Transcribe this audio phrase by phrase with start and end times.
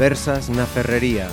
[0.00, 1.28] Conversas na Ferrería.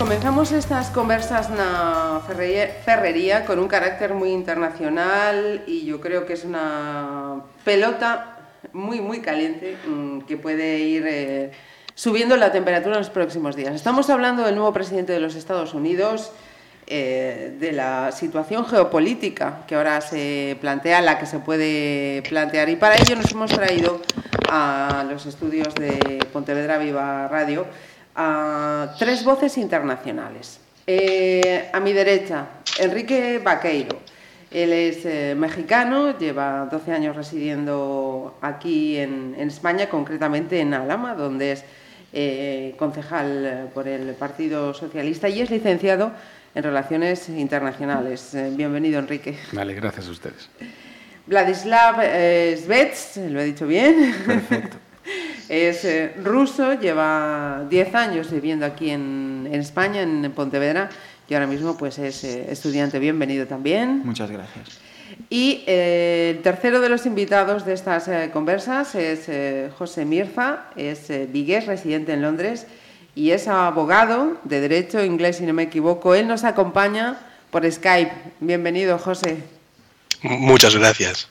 [0.00, 6.48] Comenzamos estas conversas na ferrería, con un carácter muy internacional y yo creo que es
[6.48, 8.40] una pelota
[8.72, 11.50] muy, muy caliente mmm, que puede ir eh,
[11.92, 13.74] subiendo la temperatura en los próximos días.
[13.74, 16.32] Estamos hablando del nuevo presidente de los Estados Unidos,
[16.92, 22.68] eh, de la situación geopolítica que ahora se plantea, la que se puede plantear.
[22.68, 24.00] Y para ello nos hemos traído
[24.50, 27.64] a los estudios de Pontevedra Viva Radio
[28.16, 30.58] a tres voces internacionales.
[30.84, 32.46] Eh, a mi derecha,
[32.80, 34.00] Enrique Vaqueiro.
[34.50, 41.14] Él es eh, mexicano, lleva 12 años residiendo aquí en, en, España, concretamente en Alama,
[41.14, 41.64] donde es
[42.74, 46.10] concejal por el Partido Socialista y es licenciado
[46.54, 48.34] en Relaciones Internacionales.
[48.34, 49.36] Eh, bienvenido, Enrique.
[49.52, 50.48] Vale, gracias a ustedes.
[51.26, 54.14] Vladislav eh, Svets, lo he dicho bien.
[54.26, 54.76] Perfecto.
[55.48, 60.90] es eh, ruso, lleva 10 años viviendo aquí en, en, España, en Pontevedra,
[61.28, 62.98] y ahora mismo pues es eh, estudiante.
[62.98, 64.02] Bienvenido también.
[64.04, 64.80] Muchas gracias.
[65.28, 69.28] Y el tercero de los invitados de estas conversas es
[69.76, 72.66] José Mirza, es vigués, residente en Londres,
[73.14, 76.14] y es abogado de Derecho Inglés, si no me equivoco.
[76.14, 77.18] Él nos acompaña
[77.50, 78.12] por Skype.
[78.40, 79.42] Bienvenido, José.
[80.22, 81.28] Muchas gracias.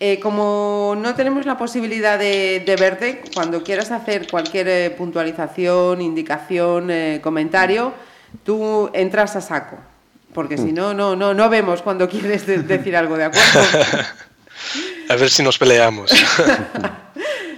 [0.00, 6.02] Eh, como no tenemos la posibilidad de, de verte, cuando quieras hacer cualquier eh, puntualización,
[6.02, 7.94] indicación, eh, comentario,
[8.44, 9.78] tú entras a saco.
[10.32, 13.60] Porque si no, no, no, no vemos cuando quieres de decir algo, ¿de acuerdo?
[15.08, 16.10] a ver si nos peleamos.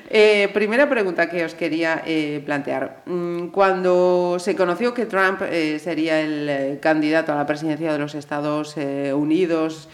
[0.08, 3.02] Eh, primera pregunta que os quería eh, plantear.
[3.06, 8.14] Mm, cuando se conoció que Trump eh, sería el candidato a la presidencia de los
[8.14, 9.88] Estados Unidos,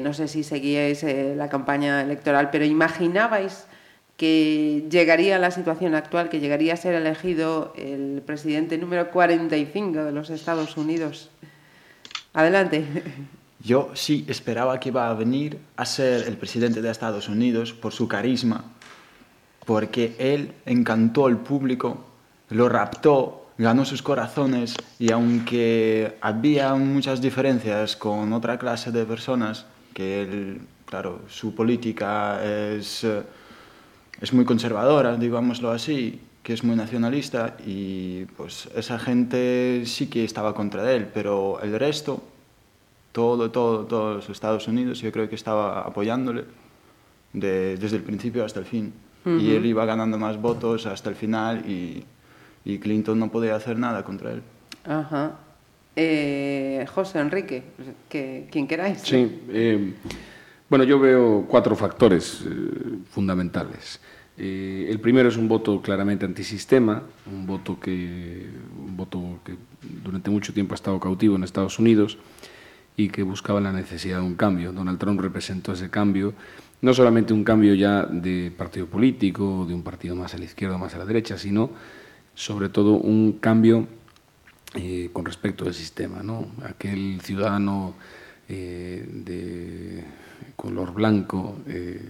[0.00, 1.04] no sé si seguíais
[1.36, 3.68] la campaña electoral, pero ¿imaginabais
[4.16, 10.04] que llegaría a la situación actual, que llegaría a ser elegido el presidente número 45
[10.04, 11.30] de los Estados Unidos?
[12.32, 12.84] Adelante.
[13.60, 17.92] Yo sí esperaba que iba a venir a ser el presidente de Estados Unidos por
[17.92, 18.64] su carisma,
[19.66, 21.98] porque él encantó al público,
[22.50, 29.66] lo raptó, ganó sus corazones y aunque había muchas diferencias con otra clase de personas,
[29.92, 33.04] que él, claro, su política es,
[34.20, 40.22] es muy conservadora, digámoslo así, que es muy nacionalista y pues esa gente sí que
[40.22, 42.22] estaba contra él, pero el resto,
[43.10, 46.44] todo, todo, todos los Estados Unidos, yo creo que estaba apoyándole
[47.32, 48.92] de, desde el principio hasta el fin.
[49.26, 49.40] Uh -huh.
[49.40, 52.04] Y él iba ganando más votos hasta el final y,
[52.64, 54.42] y Clinton no podía hacer nada contra él.
[54.84, 55.32] Ajá.
[55.96, 57.62] Eh, José Enrique,
[58.08, 59.00] que, quien queráis.
[59.00, 59.94] Sí, eh,
[60.68, 64.00] bueno, yo veo cuatro factores eh, fundamentales.
[64.38, 68.46] Eh, el primero es un voto claramente antisistema, un voto que,
[68.78, 69.54] un voto que
[70.04, 72.18] durante mucho tiempo ha estado cautivo en Estados Unidos
[72.96, 74.72] y que buscaba la necesidad de un cambio.
[74.72, 76.34] Donald Trump representó ese cambio
[76.80, 80.78] no solamente un cambio ya de partido político, de un partido más a la izquierda
[80.78, 81.70] más a la derecha, sino
[82.34, 83.86] sobre todo un cambio
[84.74, 86.22] eh, con respecto al sistema.
[86.22, 86.46] ¿no?
[86.64, 87.94] Aquel ciudadano
[88.48, 90.04] eh, de
[90.54, 92.00] color blanco, eh,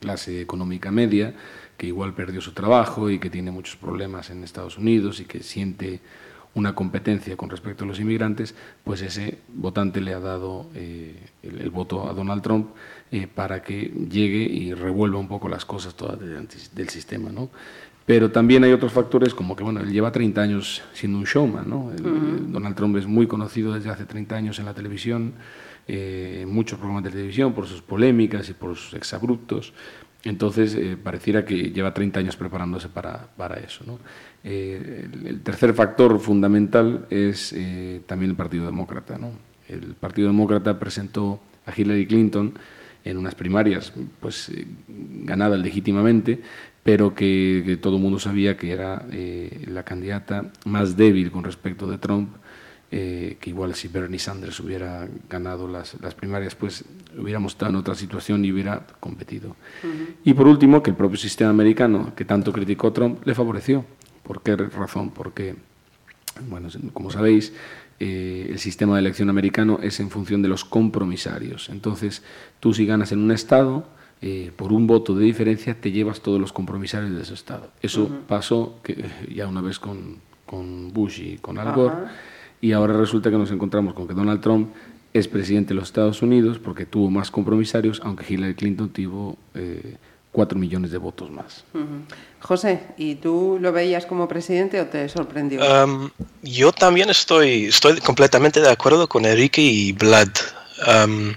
[0.00, 1.34] clase económica media,
[1.76, 5.42] que igual perdió su trabajo y que tiene muchos problemas en Estados Unidos y que
[5.42, 6.00] siente
[6.56, 11.68] una competencia con respecto a los inmigrantes, pues ese votante le ha dado eh, el,
[11.68, 12.70] voto a Donald Trump
[13.16, 17.48] eh, para que llegue y revuelva un poco las cosas todas de, del sistema, ¿no?
[18.04, 21.68] Pero también hay otros factores como que, bueno, él lleva 30 años siendo un showman,
[21.68, 21.92] ¿no?
[21.92, 22.38] El, uh -huh.
[22.52, 25.32] Donald Trump es muy conocido desde hace 30 años en la televisión,
[25.88, 29.72] eh, en muchos programas de televisión, por sus polémicas y por sus exabruptos.
[30.24, 33.84] Entonces, eh, pareciera que lleva 30 años preparándose para, para eso.
[33.86, 33.98] ¿no?
[34.44, 39.18] Eh, el, el, tercer factor fundamental es eh, también el Partido Demócrata.
[39.18, 39.30] ¿no?
[39.68, 42.54] El Partido Demócrata presentó a Hillary Clinton
[43.10, 46.40] en unas primarias pues, eh, ganadas legítimamente,
[46.82, 51.44] pero que, que, todo el mundo sabía que era eh, la candidata más débil con
[51.44, 52.28] respecto de Trump
[52.92, 56.84] eh, que igual si Bernie Sanders hubiera ganado las, las, primarias, pues
[57.18, 59.56] hubiéramos estado en otra situación y hubiera competido.
[59.82, 60.06] Uh -huh.
[60.24, 63.84] Y por último, que el propio sistema americano, que tanto criticó Trump, le favoreció.
[64.22, 65.10] ¿Por qué razón?
[65.10, 65.56] Porque,
[66.48, 67.52] bueno, como sabéis,
[68.00, 71.68] eh, el sistema de elección americano es en función de los compromisarios.
[71.68, 72.22] Entonces,
[72.60, 73.86] tú si ganas en un estado,
[74.22, 77.70] eh, por un voto de diferencia, te llevas todos los compromisarios de ese estado.
[77.82, 78.20] Eso uh -huh.
[78.26, 79.04] pasó que,
[79.34, 81.94] ya una vez con, con Bush y con Al Gore.
[81.94, 82.08] Uh -huh
[82.60, 84.70] y ahora resulta que nos encontramos con que Donald Trump
[85.12, 89.96] es presidente de los Estados Unidos porque tuvo más compromisarios, aunque Hillary Clinton tuvo eh,
[90.36, 91.64] cuatro millones de votos más.
[92.40, 95.62] José, ¿y tú lo veías como presidente o te sorprendió?
[95.64, 96.10] Um,
[96.42, 100.28] yo también estoy, estoy completamente de acuerdo con Enrique y Vlad.
[100.86, 101.32] Um,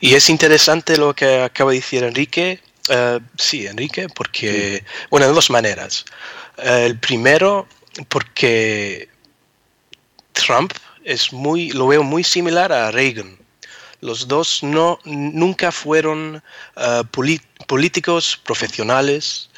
[0.00, 2.58] y es interesante lo que acaba de decir Enrique.
[2.90, 6.04] Uh, sí, Enrique, porque, bueno, de dos maneras.
[6.58, 7.68] Uh, el primero,
[8.08, 9.08] porque
[10.32, 10.72] Trump
[11.04, 13.38] es muy, lo veo muy similar a Reagan.
[14.04, 16.42] Los dos no, nunca fueron
[16.76, 17.04] uh,
[17.66, 19.48] políticos profesionales.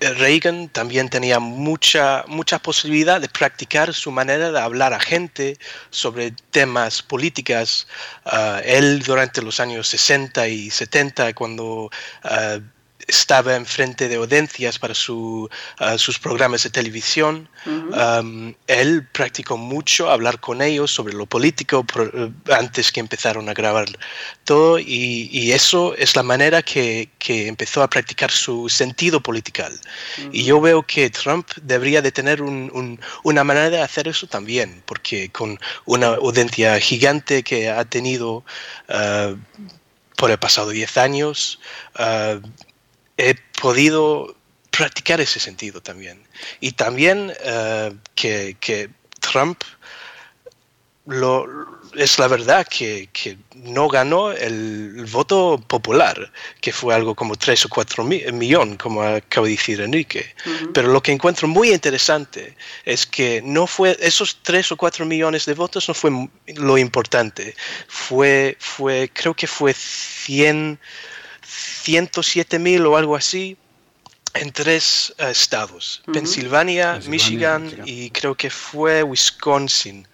[0.00, 5.56] Reagan también tenía mucha, mucha posibilidad de practicar su manera de hablar a gente
[5.88, 7.86] sobre temas políticas.
[8.26, 11.90] Uh, él durante los años 60 y 70, cuando
[12.24, 12.60] uh,
[13.08, 15.48] estaba enfrente de audiencias para su,
[15.80, 17.48] uh, sus programas de televisión.
[17.66, 23.48] um, él practicó mucho hablar con ellos sobre lo político por, uh, antes que empezaron
[23.48, 23.86] a grabar
[24.44, 29.72] todo y, y eso es la manera que, que, empezó a practicar su sentido political.
[29.72, 30.30] Uh -huh.
[30.32, 34.26] Y yo veo que Trump debería de tener un, un, una manera de hacer eso
[34.26, 38.44] también, porque con una audiencia gigante que ha tenido
[38.88, 39.34] uh,
[40.16, 41.60] por el pasado 10 años,
[43.18, 44.34] he podido
[44.70, 46.22] practicar ese sentido también.
[46.60, 48.88] Y también uh, que, que,
[49.20, 49.62] Trump
[51.04, 51.44] lo,
[51.96, 57.66] es la verdad que, que no ganó el, voto popular, que fue algo como 3
[57.66, 60.34] o 4 mi, millones, como acaba de decir Enrique.
[60.46, 60.72] Uh -huh.
[60.72, 65.44] Pero lo que encuentro muy interesante es que no fue esos 3 o 4 millones
[65.44, 66.10] de votos no fue
[66.54, 67.54] lo importante.
[67.88, 70.78] Fue, fue creo que fue 100
[71.82, 73.56] 107 mil o algo así
[74.34, 76.14] en tres uh, estados, uh -huh.
[76.14, 80.06] Pensilvania, Pensilvania Michigan, Michigan, y creo que fue Wisconsin,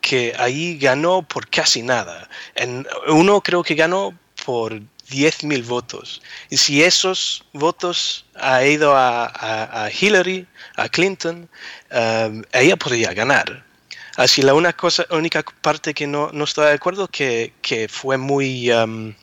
[0.00, 2.28] que ahí ganó por casi nada.
[2.54, 6.22] En uno creo que ganó por 10 mil votos.
[6.50, 10.46] Y si esos votos ha ido a, a, a Hillary,
[10.76, 11.48] a Clinton,
[11.90, 13.64] um, ella podría ganar.
[14.16, 18.16] Así la una cosa, única parte que no, no estoy de acuerdo que, que fue
[18.16, 18.70] muy...
[18.70, 19.14] Um,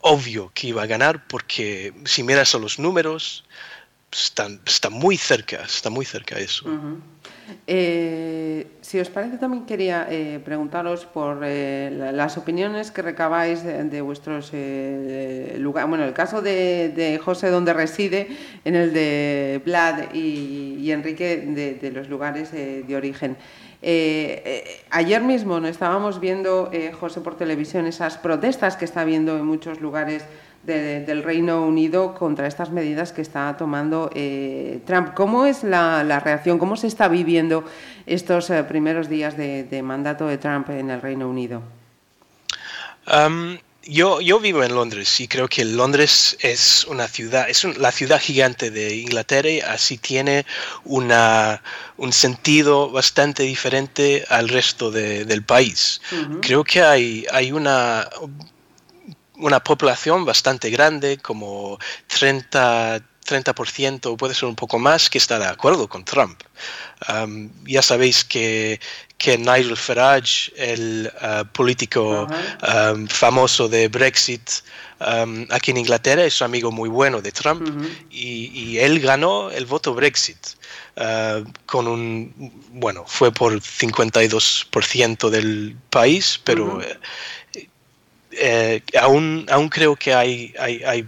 [0.00, 3.44] obvio que iba a ganar porque si miras a los números
[4.12, 6.66] está, está muy cerca, está muy cerca eso.
[7.66, 14.00] Eh, si os parece también quería eh, preguntaros por eh, las opiniones que recabáis de,
[14.00, 18.28] vuestros eh, lugares, bueno, el caso de, José donde reside,
[18.64, 23.36] en el de Vlad y, Enrique de, de, los lugares eh, de origen.
[23.82, 29.00] Eh, eh, ayer mismo no estábamos viendo, eh, José, por televisión esas protestas que está
[29.00, 30.24] habiendo en muchos lugares
[30.64, 34.10] de, del Reino Unido contra estas medidas que está tomando
[34.84, 35.14] Trump.
[35.14, 36.58] ¿Cómo es la, reacción?
[36.58, 37.64] ¿Cómo se está viviendo
[38.04, 41.62] estos primeros días de, mandato de Trump en el Reino Unido?
[43.90, 47.90] Yo, yo, vivo en Londres y creo que Londres es una ciudad, es un, la
[47.90, 50.46] ciudad gigante de Inglaterra y así tiene
[50.84, 51.62] una,
[51.96, 56.00] un sentido bastante diferente al resto de, del país.
[56.12, 56.40] Uh -huh.
[56.40, 58.08] Creo que hay, hay una,
[59.40, 65.46] una población bastante grande, como 30, 30% puede ser un poco más, que está de
[65.46, 66.40] acuerdo con Trump.
[67.08, 68.80] Um, ya sabéis que,
[69.16, 72.94] que Nigel Farage, el uh, político uh -huh.
[72.94, 74.50] um, famoso de Brexit
[75.00, 77.88] um, aquí en Inglaterra, es un amigo muy bueno de Trump uh -huh.
[78.10, 80.38] y, y, él ganó el voto Brexit.
[80.96, 82.34] Uh, con un,
[82.72, 86.84] bueno, fue por 52% del país, pero -huh.
[86.84, 86.98] eh,
[88.32, 91.06] eh, aún, aún creo que hay, hay, hay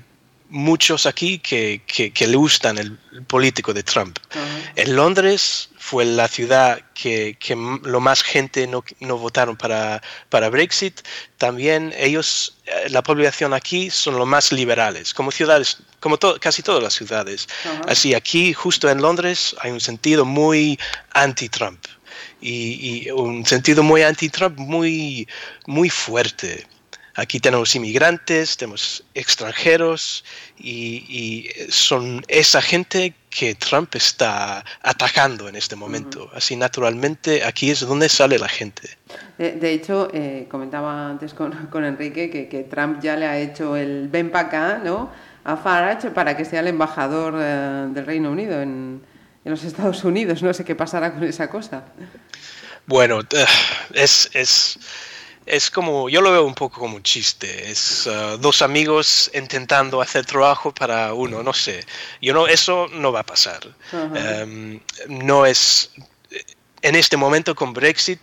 [0.52, 4.18] muchos aquí que, que, que, le gustan el, político de Trump.
[4.34, 4.72] Uh -huh.
[4.76, 10.50] En Londres fue la ciudad que, que lo más gente no, no, votaron para, para
[10.50, 11.00] Brexit.
[11.38, 16.62] También ellos, eh, la población aquí son los más liberales, como ciudades, como to casi
[16.62, 17.48] todas las ciudades.
[17.64, 17.92] Uh -huh.
[17.92, 20.78] Así aquí, justo en Londres, hay un sentido muy
[21.14, 21.80] anti-Trump.
[22.42, 25.26] Y, y, un sentido muy anti-Trump muy,
[25.66, 26.66] muy fuerte.
[27.14, 30.24] Aquí tenemos inmigrantes, tenemos extranjeros
[30.56, 36.24] y, y, son esa gente que Trump está atacando en este momento.
[36.24, 36.36] Uh -huh.
[36.36, 38.88] Así naturalmente aquí es donde sale la gente.
[39.36, 43.38] De, de hecho, eh, comentaba antes con, con Enrique que, que, Trump ya le ha
[43.38, 45.10] hecho el ven para acá ¿no?
[45.44, 49.02] a Farage para que sea el embajador eh, del Reino Unido en,
[49.44, 50.42] en los Estados Unidos.
[50.42, 51.84] No sé qué pasará con esa cosa.
[52.86, 53.20] Bueno,
[53.92, 54.30] es...
[54.32, 54.78] es
[55.46, 60.00] es como, yo lo veo un poco como un chiste, es uh, dos amigos intentando
[60.00, 61.84] hacer trabajo para uno, no sé,
[62.20, 63.60] yo no, eso no va a pasar.
[63.92, 64.44] Uh -huh.
[64.44, 65.90] um, no es,
[66.82, 68.20] en este momento con Brexit,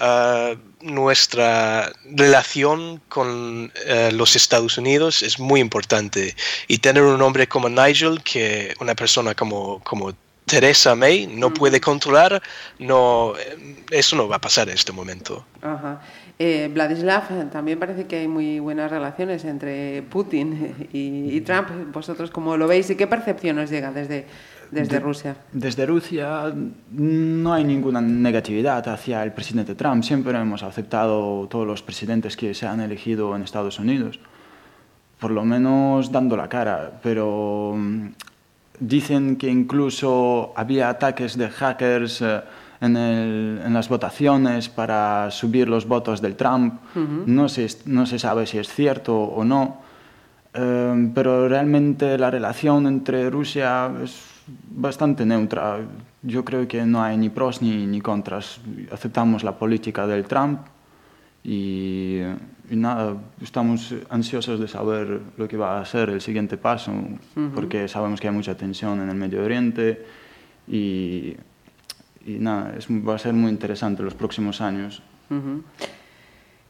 [0.00, 6.34] uh, nuestra relación con uh, los Estados Unidos es muy importante.
[6.68, 10.14] Y tener un hombre como Nigel, que una persona como, como
[10.46, 12.40] Teresa May no puede controlar,
[12.78, 13.34] no,
[13.90, 15.44] eso no va a pasar en este momento.
[15.60, 16.00] Ajá.
[16.40, 21.68] Eh, Vladislav, también parece que hay muy buenas relaciones entre Putin y, y, Trump.
[21.92, 24.24] ¿Vosotros cómo lo veis y qué percepción os llega desde,
[24.70, 25.36] desde De- Rusia?
[25.52, 26.52] Desde Rusia
[26.92, 30.04] no hay ninguna negatividad hacia el presidente Trump.
[30.04, 34.20] Siempre hemos aceptado todos los presidentes que se han elegido en Estados Unidos,
[35.18, 37.00] por lo menos dando la cara.
[37.02, 38.06] Pero mm,
[38.78, 42.40] dicen que incluso había ataques de hackers eh,
[42.80, 46.74] en, el- en las votaciones para subir los votos del Trump.
[47.26, 49.82] no, se, no se sabe si es cierto o no.
[50.54, 54.24] Eh, pero realmente la relación entre Rusia es
[54.70, 55.78] bastante neutra.
[56.22, 58.60] Yo creo que no hay ni pros ni, ni contras.
[58.90, 60.60] Aceptamos la política del Trump
[61.44, 62.20] y,
[62.70, 66.92] y nada, estamos ansiosos de saber lo que va a ser el siguiente paso,
[67.54, 70.04] porque sabemos que hay mucha tensión en el Medio Oriente
[70.66, 71.34] y,
[72.26, 75.02] y nada, es, va a ser muy interesante los próximos años.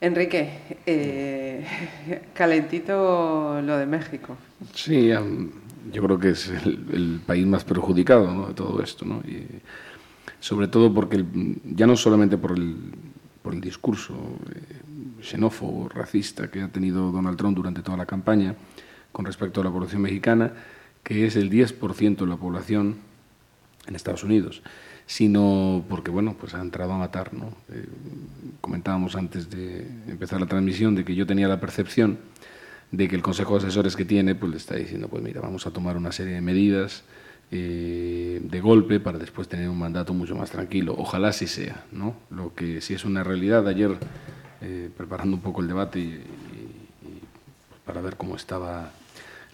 [0.01, 1.65] Enrique, eh,
[2.35, 4.37] calentito lo de México.
[4.75, 5.09] Sí,
[5.93, 8.49] yo creo que es el, el país más perjudicado ¿no?
[8.49, 9.21] de todo esto, ¿no?
[9.27, 9.45] Y
[10.41, 12.77] sobre todo porque el- ya no solamente por el,
[13.43, 14.15] por el discurso
[14.55, 18.55] eh, xenófobo, racista que ha tenido Donald Trump durante toda la campaña
[19.11, 20.53] con respecto a la población mexicana,
[21.03, 22.97] que es el 10% de la población
[23.87, 24.63] en Estados Unidos,
[25.09, 27.47] sino porque bueno, pues ha entrado a matar, ¿no?
[27.73, 27.87] Eh,
[28.61, 32.19] comentábamos antes de empezar la transmisión de que yo tenía la percepción
[32.93, 35.67] de que el Consejo de Asesores que tiene, pues le está diciendo, pues mira, vamos
[35.67, 37.05] a tomar una serie de medidas
[37.51, 40.95] eh, de golpe para después tener un mandato mucho más tranquilo.
[40.99, 42.15] Ojalá así sea, ¿no?
[42.29, 43.67] Lo que sí es una realidad.
[43.67, 43.97] Ayer,
[44.61, 46.21] eh, preparando un poco el debate y,
[47.87, 48.93] para ver cómo estaba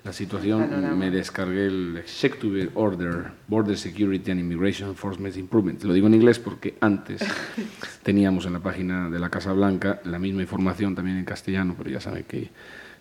[0.04, 5.82] la situación, me descargué el Executive Order, Border Security and Immigration Enforcement Improvement.
[5.82, 7.23] Lo digo en inglés porque antes
[8.02, 11.88] teníamos en la página de la Casa Blanca la misma información también en castellano, pero
[11.88, 12.50] ya saben que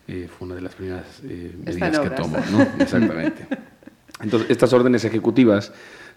[0.07, 2.62] eh, fue una de las primeras eh, medidas que tomo, ¿no?
[2.81, 3.48] Exactamente.
[4.22, 5.74] Entonces, estas órdenes ejecutivas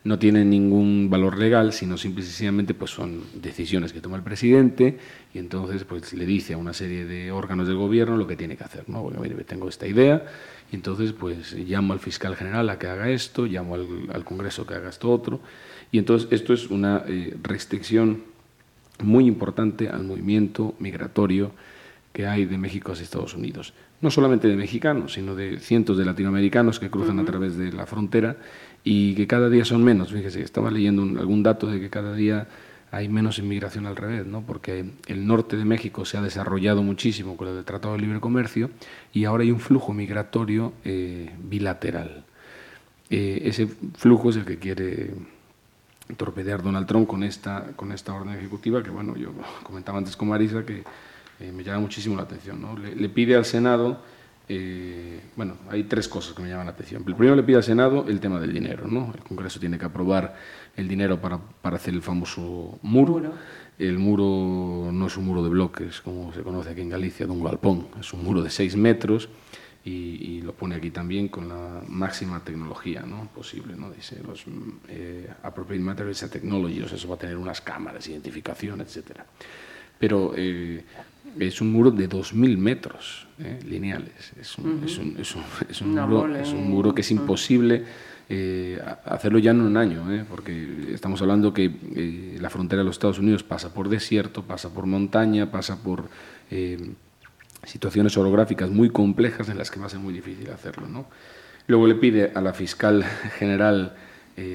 [0.06, 4.22] no tienen ningún valor legal, sino simple y sencillamente pues, son decisiones que toma el
[4.22, 4.98] presidente
[5.34, 8.56] y entonces pues, le dice a una serie de órganos del gobierno lo que tiene
[8.56, 8.84] que hacer.
[8.88, 9.02] ¿no?
[9.02, 10.24] Bueno, mire, tengo esta idea
[10.70, 14.64] y entonces pues llamo al fiscal general a que haga esto, llamo al, al Congreso
[14.64, 15.40] que haga esto otro.
[15.90, 18.22] Y entonces esto es una eh, restricción
[19.02, 21.50] muy importante al movimiento migratorio
[22.12, 23.74] que hay de México hacia Estados Unidos.
[24.00, 27.86] No solamente de mexicanos, sino de cientos de latinoamericanos que cruzan a través de la
[27.86, 28.36] frontera
[28.88, 30.12] y que cada día son menos.
[30.12, 32.46] Fíjese, estaba leyendo un- algún dato de que cada día
[32.92, 34.42] hay menos inmigración al revés, ¿no?
[34.42, 38.70] porque el norte de México se ha desarrollado muchísimo con el Tratado de Libre Comercio
[39.12, 42.24] y ahora hay un flujo migratorio eh, bilateral.
[43.10, 43.66] Eh, ese
[43.96, 45.10] flujo es el que quiere
[46.16, 49.32] torpedear Donald Trump con esta, con esta orden ejecutiva, que bueno, yo
[49.64, 50.84] comentaba antes con Marisa que
[51.40, 52.62] eh, me llama muchísimo la atención.
[52.62, 52.78] ¿no?
[52.78, 54.00] Le, le pide al Senado,
[54.48, 57.02] eh, bueno, hay tres cosas que me llaman la atención.
[57.06, 59.12] El primero le pide al Senado el tema del dinero, ¿no?
[59.14, 60.36] El Congreso tiene que aprobar
[60.76, 63.14] el dinero para, para hacer el famoso muro.
[63.14, 63.32] Muro.
[63.78, 67.32] El muro no es un muro de bloques, como se conoce aquí en Galicia, de
[67.32, 69.28] un galpón, es un muro de seis metros
[69.84, 73.28] y, y lo pone aquí también con la máxima tecnología ¿no?
[73.34, 73.74] posible.
[73.76, 73.90] ¿no?
[73.90, 74.46] Dice los
[74.88, 79.26] eh, appropriate materials and technology, o sea, eso va a tener unas cámaras, identificación, etcétera.
[79.98, 80.82] Pero eh,
[81.38, 84.32] es un muro de 2.000 metros eh, lineales.
[84.40, 86.42] Es un, es un- es un- es un Una muro, mole.
[86.42, 87.84] es un muro que es imposible
[88.28, 90.24] eh, hacerlo ya en un año, ¿eh?
[90.28, 94.86] porque estamos hablando que la frontera de los Estados Unidos pasa por desierto, pasa por
[94.86, 96.08] montaña, pasa por
[97.64, 100.88] situaciones orográficas muy complejas en las que va a ser muy difícil hacerlo.
[100.88, 101.06] ¿no?
[101.66, 103.04] Luego le pide a la fiscal
[103.38, 103.94] general,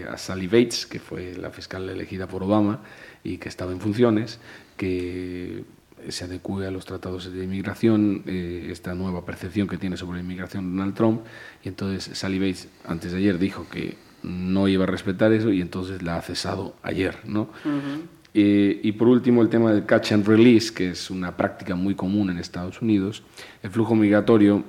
[0.09, 2.81] a Sally Bates, que fue la fiscal elegida por Obama
[3.23, 4.39] y que estaba en funciones,
[4.77, 5.63] que
[6.09, 10.23] se adecue a los tratados de inmigración, eh, esta nueva percepción que tiene sobre la
[10.23, 11.21] inmigración Donald Trump,
[11.63, 15.61] y entonces Sally Bates antes de ayer dijo que no iba a respetar eso y
[15.61, 17.49] entonces la ha cesado ayer, ¿no?
[18.33, 21.95] Eh, y por último, el tema del catch and release, que es una práctica muy
[21.95, 23.23] común en Estados Unidos.
[23.61, 24.63] El flujo migratorio,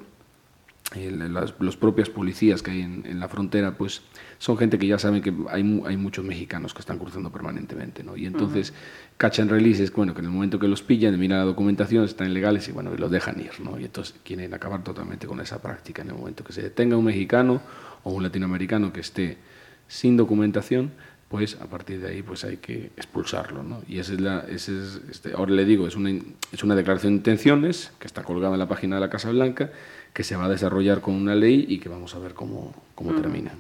[0.97, 4.03] eh, las los propias policías que hay en, en la frontera, pues
[4.43, 8.17] son gente que ya saben que hay, hay muchos mexicanos que están cruzando permanentemente, ¿no?
[8.17, 8.75] Y entonces,
[9.17, 12.05] catch and release es, bueno, que en el momento que los pillan, miran la documentación,
[12.05, 13.79] están ilegales y, bueno, y los dejan ir, ¿no?
[13.79, 16.03] Y entonces quieren acabar totalmente con esa práctica.
[16.03, 17.63] En el momento que se detenga un mexicano
[18.03, 19.39] o un latinoamericano que esté
[19.87, 20.91] sin documentación,
[21.29, 23.63] pues a partir de ahí pues hay que expulsarlo.
[23.63, 23.83] ¿no?
[23.87, 26.11] Y esa es la, ese es, este, ahora le digo, es una,
[26.51, 29.71] es una declaración de intenciones que está colgada en la página de la Casa Blanca,
[30.13, 33.15] que se va a desarrollar con una ley y que vamos a ver cómo, cómo
[33.15, 33.53] termina.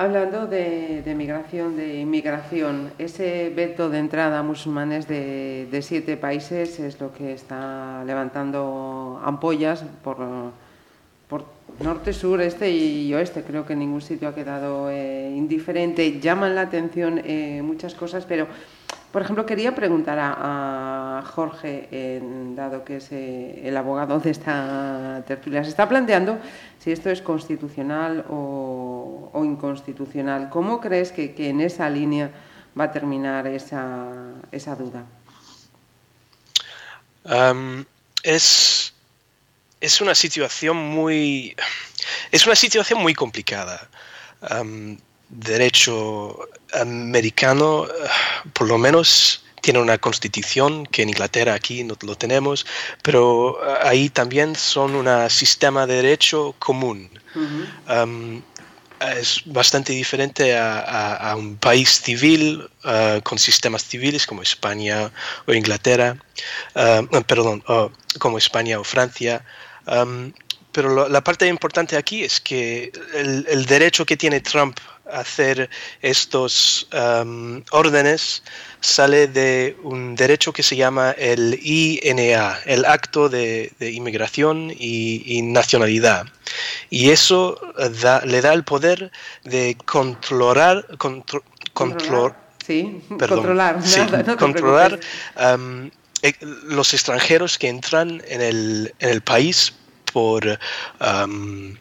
[0.00, 6.78] Hablando de, migración, de inmigración, ese veto de entrada a musulmanes de, de siete países
[6.78, 10.18] es lo que está levantando ampollas por,
[11.28, 11.46] por
[11.80, 13.42] norte, sur, este y oeste.
[13.42, 16.20] Creo que ningún sitio ha quedado eh, indiferente.
[16.20, 18.46] Llaman la atención eh, muchas cosas, pero,
[19.12, 22.20] por ejemplo, quería preguntar a, Jorge,
[22.54, 26.38] dado que es eh, el abogado de esta tertulia, se está planteando
[26.78, 30.50] si esto es constitucional o, inconstitucional.
[30.50, 32.30] ¿Cómo crees que, en esa línea
[32.78, 35.04] va a terminar esa, duda?
[38.22, 38.92] Es
[40.00, 41.56] una situación muy
[42.30, 43.88] es una situación muy complicada.
[45.28, 46.38] Derecho
[46.72, 47.86] americano,
[48.52, 52.66] por lo menos tiene una constitución que en Inglaterra aquí no lo tenemos,
[53.02, 57.10] pero uh, ahí también son un sistema de derecho común.
[57.34, 58.04] Uh -huh.
[58.04, 58.42] um,
[59.12, 65.12] es bastante diferente a, a, a un país civil uh, con sistemas civiles como España
[65.46, 66.16] o Inglaterra,
[66.74, 67.62] uh, perdón,
[68.18, 69.44] como España o Francia.
[69.86, 70.32] Um,
[70.72, 74.78] pero lo, la parte importante aquí es que el, el, derecho que tiene Trump
[75.12, 75.68] hacer
[76.02, 78.42] estos um, órdenes
[78.80, 85.22] sale de un derecho que se llama el INA, el Acto de, de Inmigración y,
[85.26, 86.26] y, Nacionalidad.
[86.90, 87.60] Y eso
[88.00, 89.10] da, le da el poder
[89.44, 92.34] de controlar, contro, control,
[92.64, 95.00] sí, perdón, controlar, sí, nada, no controlar
[95.56, 95.90] um,
[96.64, 99.72] los extranjeros que entran en el, en el país
[100.12, 100.58] por,
[101.00, 101.76] um,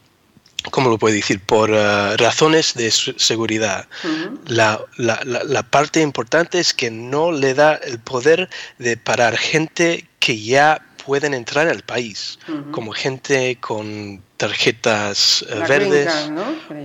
[0.71, 1.39] ¿cómo lo puedo decir?
[1.39, 3.87] Por uh, razones de seguridad.
[4.03, 4.39] Uh -huh.
[4.47, 9.37] la, la, la, la, parte importante es que no le da el poder de parar
[9.37, 12.71] gente que ya pueden entrar al país, uh -huh.
[12.71, 16.13] como gente con tarjetas uh, verdes,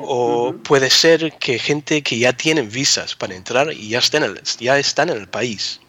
[0.00, 0.62] o -huh.
[0.62, 4.42] puede ser que gente que ya tienen visas para entrar y ya están en el,
[4.61, 5.80] ya están en el país.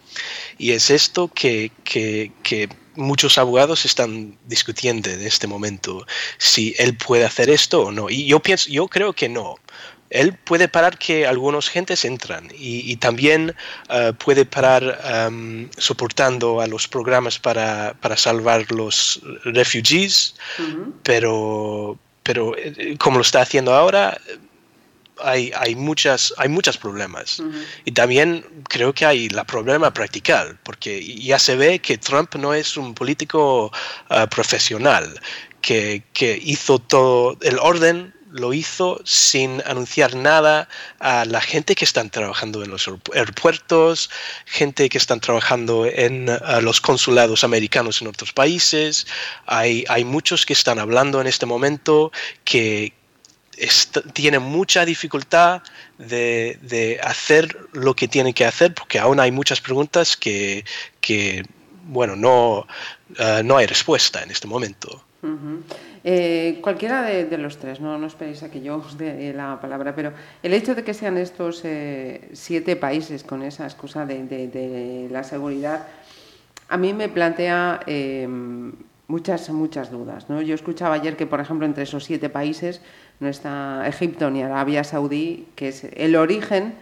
[0.58, 6.06] Y es esto que, que, que muchos abogados están discutiendo en este momento,
[6.38, 8.10] si él puede hacer esto o no.
[8.10, 9.56] Y yo pienso, yo creo que no.
[10.10, 13.54] Él puede parar que algunos gentes entran y, y también
[13.90, 20.92] uh, puede parar um, soportando a los programas para, para salvar los refugees, uh -huh.
[21.02, 24.20] pero, pero eh, como lo está haciendo ahora,
[25.22, 27.38] hay, hay, muchas, hay muchos problemas.
[27.38, 27.66] Uh -huh.
[27.84, 32.54] Y también creo que hay el problema practical, porque ya se ve que Trump no
[32.54, 33.72] es un político
[34.10, 35.20] uh, profesional,
[35.60, 41.84] que, que hizo todo el orden lo hizo sin anunciar nada a la gente que
[41.84, 44.10] están trabajando en los aeropuertos,
[44.44, 49.06] gente que están trabajando en uh, los consulados americanos en otros países.
[49.46, 52.10] Hay, hay muchos que están hablando en este momento
[52.44, 52.92] que,
[54.12, 55.62] tiene mucha dificultad
[55.98, 60.64] de, de, hacer lo que tiene que hacer porque aún hay muchas preguntas que,
[61.00, 61.44] que
[61.86, 65.04] bueno, no, uh, no hay respuesta en este momento.
[65.22, 65.62] Uh -huh.
[66.04, 69.58] eh, cualquiera de, de, los tres, no, no esperéis a que yo os dé la
[69.58, 70.12] palabra, pero
[70.42, 75.24] el hecho de que sean estos eh, siete países con esa excusa de, de, la
[75.24, 75.86] seguridad,
[76.68, 78.28] a mí me plantea eh,
[79.08, 80.28] muchas, muchas dudas.
[80.28, 80.42] ¿no?
[80.42, 82.82] Yo escuchaba ayer que, por ejemplo, entre esos siete países
[83.24, 86.74] no está Egipto ni Arabia Saudí, que es el origen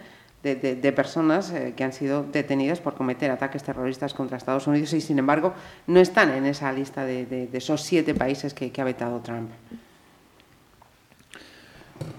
[0.43, 4.67] de, de, de personas eh, que han sido detenidas por cometer ataques terroristas contra Estados
[4.67, 5.53] Unidos y, sin embargo,
[5.87, 9.49] no están en esa lista de, de esos siete países que, que, ha vetado Trump.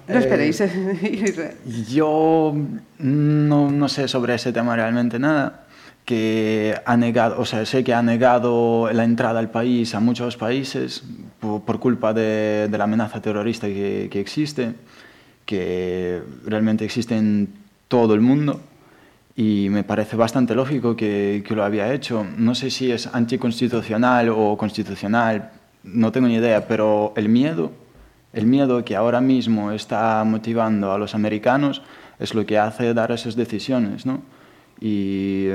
[0.08, 0.60] No esperéis.
[0.64, 1.56] Eh,
[1.90, 2.54] yo
[2.98, 5.63] no, no sé sobre ese tema realmente nada
[6.04, 10.36] que ha negado, o sea, sé que ha negado la entrada al país a muchos
[10.36, 11.02] países
[11.40, 14.74] por, por culpa de, de, la amenaza terrorista que, que, existe,
[15.46, 17.48] que realmente existe en
[17.88, 18.60] todo el mundo
[19.36, 22.26] y me parece bastante lógico que, que lo había hecho.
[22.36, 27.72] No sé si es anticonstitucional o constitucional, no tengo ni idea, pero el miedo,
[28.32, 31.82] el miedo que ahora mismo está motivando a los americanos
[32.18, 34.22] es lo que hace dar esas decisiones, ¿no?
[34.80, 35.48] Y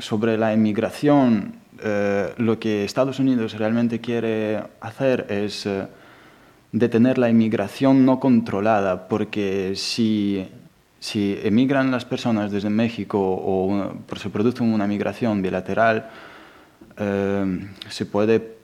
[0.00, 5.86] sobre la inmigración, eh, lo que Estados Unidos realmente quiere hacer es eh,
[6.72, 10.46] detener la inmigración no controlada, porque si,
[10.98, 16.10] si emigran las personas desde México o se produce una migración bilateral,
[16.98, 18.59] eh, se puede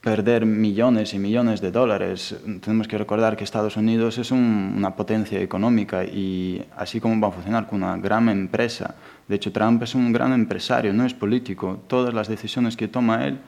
[0.00, 2.36] perder millones y millones de dólares.
[2.60, 7.32] Tenemos que recordar que Estados Unidos es una potencia económica y así como va a
[7.32, 8.94] funcionar con una gran empresa.
[9.26, 11.80] De hecho, Trump es un gran empresario, no es político.
[11.88, 13.38] Todas las decisiones que toma él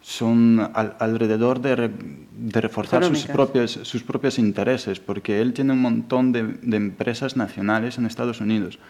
[0.00, 1.90] son alrededor de,
[2.50, 7.98] reforzar sus propios, sus propios intereses, porque él tiene un montón de, de empresas nacionales
[7.98, 8.80] en Estados Unidos.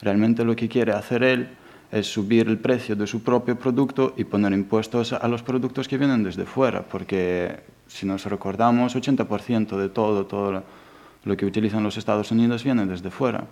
[0.00, 1.48] Realmente lo que quiere hacer él
[1.92, 5.98] es subir el precio de su propio producto y poner impuestos a los productos que
[5.98, 10.62] vienen desde fuera, porque si nos recordamos, 80% de todo, todo
[11.24, 13.44] lo que utilizan los Estados Unidos viene desde fuera.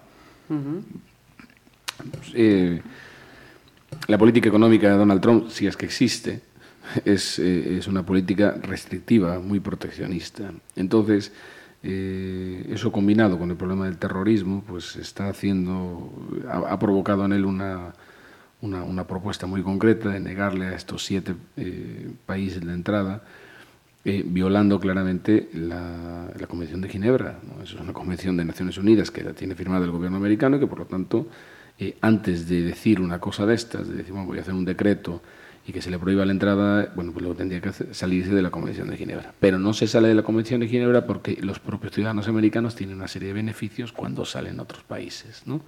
[4.07, 6.41] La política económica de Donald Trump, si es que existe,
[7.05, 10.53] es, eh, es una política restrictiva, muy proteccionista.
[10.77, 11.33] Entonces,
[11.83, 16.13] eh, eso combinado con el problema del terrorismo, pues está haciendo,
[16.49, 17.93] ha provocado en él una,
[18.61, 23.23] una, una, propuesta muy concreta de negarle a estos siete eh, países la entrada,
[24.05, 27.39] eh, violando claramente la, la, Convención de Ginebra.
[27.63, 30.61] Eso es una convención de Naciones Unidas que la tiene firmada el gobierno americano y
[30.61, 31.29] que, por lo tanto,
[31.79, 34.65] eh, antes de decir una cosa de estas, de decir, bueno, voy a hacer un
[34.65, 35.23] decreto
[35.69, 38.51] y que se le prohíba la entrada, bueno, pues luego tendría que salirse de la
[38.51, 39.35] Convención de Ginebra.
[39.39, 42.97] Pero no se sale de la Convención de Ginebra porque los propios ciudadanos americanos tienen
[42.97, 45.61] una serie de beneficios cuando salen a otros países, ¿no?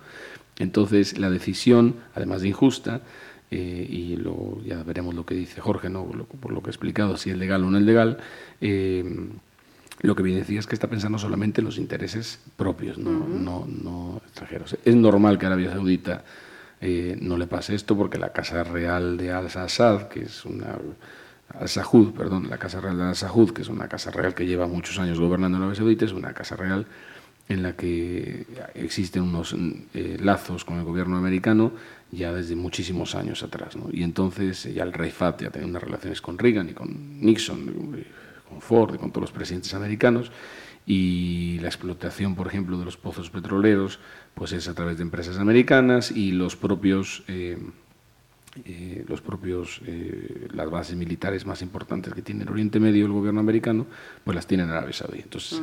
[0.59, 3.03] Entonces, la decisión, además de injusta,
[3.51, 6.07] eh, y luego ya veremos lo que dice Jorge, ¿no?
[6.07, 8.19] por lo que he explicado, si es legal o no es legal,
[8.63, 9.05] eh,
[10.01, 14.23] lo que evidencia es que está pensando solamente en los intereses propios, no, no, no
[14.25, 14.79] extranjeros.
[14.83, 16.25] Es normal que Arabia Saudita
[16.81, 20.77] eh, no le pase esto porque la Casa Real de Al-Assad, que es una...
[21.59, 25.01] Al-Sahud, perdón, la Casa Real de Al-Sahud, que es una casa real que lleva muchos
[25.01, 26.87] años gobernando Arabia Saudita, es una casa real
[27.49, 29.57] en la que existen unos
[29.93, 31.73] eh, lazos con el gobierno americano
[32.13, 33.77] ya desde muchísimos años atrás.
[33.93, 38.05] Y entonces ya el rey Fat ya tenía unas relaciones con Reagan y con Nixon,
[38.49, 40.31] con Ford y con todos los presidentes americanos.
[40.87, 43.99] Y la explotación, por ejemplo, de los pozos petroleros
[44.41, 47.23] pues es a través de empresas americanas y los propios...
[47.29, 47.59] Eh,
[48.65, 53.13] eh, los propios, eh, las bases militares más importantes que tiene el Oriente Medio el
[53.13, 53.87] gobierno americano,
[54.25, 55.21] pues las tiene en Arabia Saudí.
[55.21, 55.63] Entonces,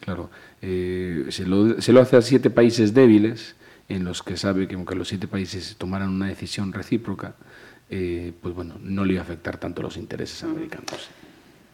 [0.00, 3.54] claro, eh, se, lo, se, lo, hace a siete países débiles,
[3.88, 7.36] en los que sabe que aunque los siete países tomaran una decisión recíproca,
[7.88, 11.08] pues bueno, no le iba a afectar tanto los intereses americanos.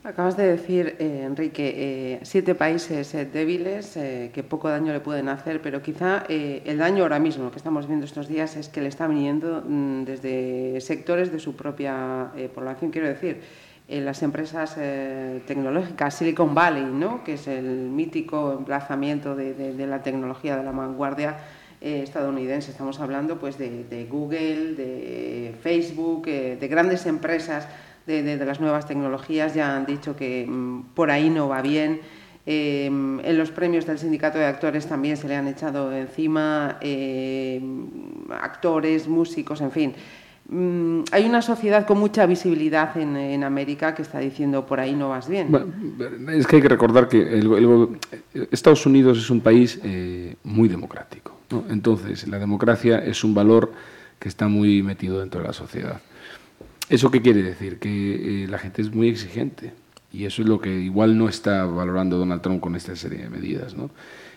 [0.03, 3.99] Acabas de decir, eh, Enrique, eh, siete países eh, débiles
[4.33, 8.07] que poco daño le pueden hacer, pero quizá el daño ahora mismo que estamos viendo
[8.07, 13.09] estos días es que le está viniendo mm, desde sectores de su propia población, quiero
[13.09, 13.43] decir,
[13.89, 14.77] las empresas
[15.47, 17.23] tecnológicas, Silicon Valley, ¿no?
[17.23, 21.37] que es el mítico emplazamiento de, la tecnología de la vanguardia
[21.81, 22.71] estadounidense.
[22.71, 27.69] Estamos hablando pues, de Google, de Facebook, de grandes empresas
[28.07, 32.01] de, las nuevas tecnologías ya han dicho que mm, por ahí no va bien.
[32.47, 37.87] Em, en los premios del sindicato de actores también se le han echado encima em,
[38.31, 39.95] actores, músicos, en fin.
[40.49, 45.11] Mm, hay una sociedad con mucha visibilidad en, América que está diciendo por ahí no
[45.11, 45.49] vas bien.
[46.29, 47.41] es que hay que recordar que
[48.51, 51.33] Estados Unidos es un país eh, muy democrático.
[51.69, 53.73] Entonces, la democracia es un valor
[54.19, 56.01] que está muy metido dentro de la sociedad.
[56.91, 57.79] ¿Eso qué quiere decir?
[57.79, 59.73] Que eh, la gente es muy exigente
[60.13, 63.31] y eso es lo que igual no está valorando Donald Trump con esta serie de
[63.31, 63.77] medidas.
[63.77, 63.91] ¿no?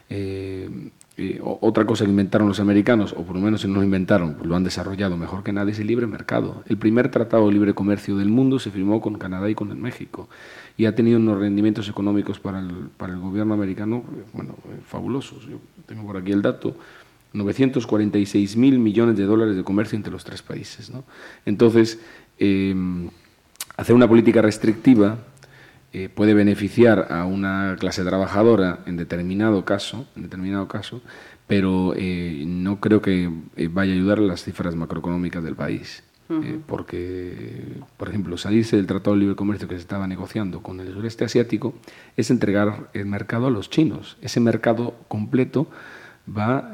[0.08, 0.70] Eh,
[1.18, 4.36] eh, otra cosa que inventaron los americanos, o por lo menos si no lo inventaron,
[4.36, 6.64] pues lo han desarrollado mejor que nadie, es el libre mercado.
[6.68, 10.30] El primer tratado de libre comercio del mundo se firmó con Canadá y con México
[10.78, 15.48] y ha tenido unos rendimientos económicos para el, para el gobierno americano bueno, fabulosos.
[15.48, 16.76] Yo tengo por aquí el dato.
[17.34, 20.92] 946 mil millones de dólares de comercio entre los tres países.
[20.92, 21.04] ¿no?
[21.46, 22.00] Entonces,
[22.38, 23.10] Em,
[23.78, 25.18] hacer una política restrictiva
[25.96, 31.04] eh, puede beneficiar a una clase trabajadora en determinado caso, en determinado caso,
[31.46, 36.04] pero eh, no creo que eh, vaya a ayudar a las cifras macroeconómicas del país.
[36.66, 37.64] porque,
[37.96, 41.26] por ejemplo, salirse del Tratado de Libre Comercio que se estaba negociando con el sureste
[41.26, 41.76] asiático
[42.18, 44.18] es entregar el mercado a los chinos.
[44.20, 45.68] Ese mercado completo
[46.28, 46.72] va,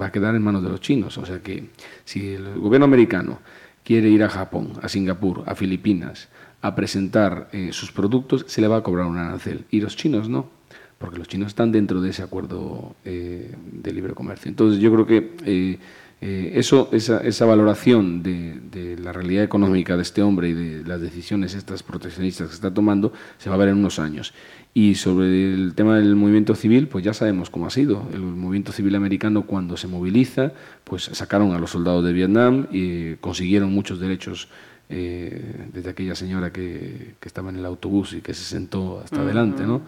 [0.00, 1.18] va a quedar en manos de los chinos.
[1.18, 1.70] O sea que
[2.04, 3.40] si el gobierno americano
[3.86, 6.28] quiere ir a Japón, a Singapur, a Filipinas,
[6.60, 9.64] a presentar eh, sus productos, se le va a cobrar un arancel.
[9.70, 10.50] Y los chinos no,
[10.98, 14.48] porque los chinos están dentro de ese acuerdo eh, de libre comercio.
[14.48, 15.78] Entonces yo creo que
[16.20, 20.84] eh, eso, esa, esa valoración de, de, la realidad económica de este hombre y de
[20.84, 24.32] las decisiones estas proteccionistas que está tomando se va a ver en unos años.
[24.72, 28.08] Y sobre el tema del movimiento civil, pues ya sabemos cómo ha sido.
[28.12, 30.52] El movimiento civil americano cuando se moviliza,
[30.84, 34.48] pues sacaron a los soldados de Vietnam y consiguieron muchos derechos
[34.88, 39.20] eh, desde aquella señora que, que, estaba en el autobús y que se sentó hasta
[39.20, 39.82] adelante, ¿no?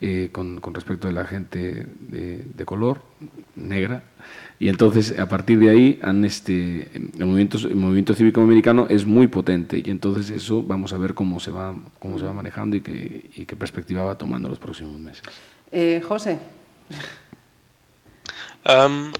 [0.00, 3.02] Eh, con, con, respecto de la gente de, de, color,
[3.56, 4.04] negra.
[4.58, 9.04] Y entonces, a partir de ahí, han este, el, movimiento, el movimiento cívico americano es
[9.04, 12.76] muy potente y entonces eso vamos a ver cómo se va, cómo se va manejando
[12.76, 15.22] y qué, y qué perspectiva va tomando los próximos meses.
[15.72, 16.38] Eh, José.
[18.66, 19.12] Um,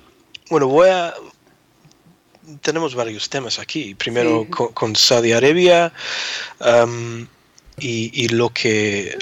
[0.51, 1.12] bueno, voy a,
[2.61, 3.94] tenemos varios temas aquí.
[3.94, 4.51] Primero sí.
[4.51, 5.92] con, con, Saudi Arabia
[6.61, 7.27] um,
[7.79, 9.18] y, y, lo que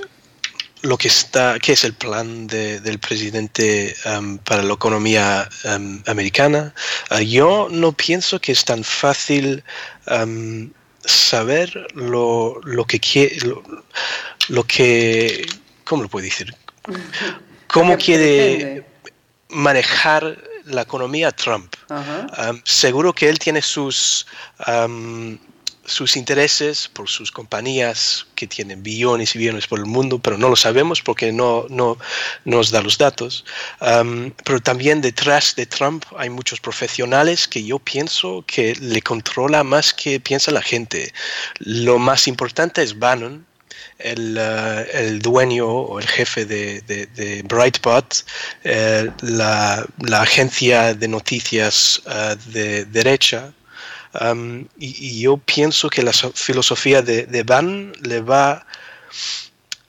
[0.82, 6.02] lo que está, que es el plan de, del presidente um, para la economía um,
[6.06, 6.74] americana.
[7.10, 9.62] Uh, yo no pienso que es tan fácil
[11.04, 13.62] saber lo, lo que quiere, lo,
[14.48, 15.46] lo, que,
[15.84, 16.54] ¿cómo lo puedo decir?
[17.68, 18.84] ¿Cómo quiere
[19.48, 21.74] manejar la economía Trump.
[21.88, 22.50] Uh -huh.
[22.50, 24.26] um, seguro que él tiene sus,
[24.66, 25.38] um,
[25.84, 30.48] sus intereses por sus compañías que tienen billones y billones por el mundo, pero no
[30.48, 31.98] lo sabemos porque no, no
[32.44, 33.44] nos da los datos.
[33.80, 39.64] Um, pero también detrás de Trump hay muchos profesionales que yo pienso que le controla
[39.64, 41.12] más que piensa la gente.
[41.58, 43.44] Lo más importante es Bannon,
[43.98, 48.14] el, uh, el, dueño o el jefe de, de, Breitbart,
[48.64, 53.52] eh, la, la, agencia de noticias uh, de derecha.
[54.20, 58.66] Um, y, y, yo pienso que la filosofía de, de Van le va,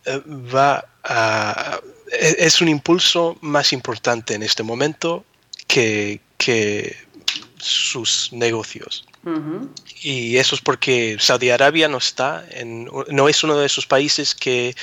[0.07, 1.79] uh, va a,
[2.11, 5.25] es un impulso más importante en este momento
[5.67, 6.95] que, que
[7.57, 9.05] sus negocios.
[9.25, 9.69] Uh -huh.
[10.01, 14.35] Y eso es porque Saudi Arabia no está, en, no es uno de esos países
[14.35, 14.75] que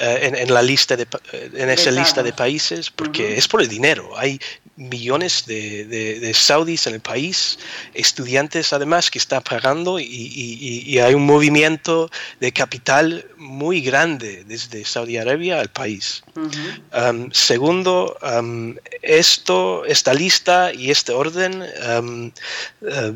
[0.00, 1.06] en, en, la lista de,
[1.54, 3.38] en esa lista de países, porque uh -huh.
[3.38, 4.16] es por el dinero.
[4.16, 4.40] Hay
[4.76, 7.58] millones de, de, de, saudis en el país,
[7.92, 12.10] estudiantes además que están pagando y, y, y, hay un movimiento
[12.40, 16.22] de capital muy grande desde Saudi Arabia al país.
[16.34, 17.10] Uh -huh.
[17.10, 21.62] um, segundo, um, esto, esta lista y este orden
[21.98, 22.32] um,
[22.80, 23.14] uh,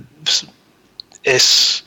[1.22, 1.84] es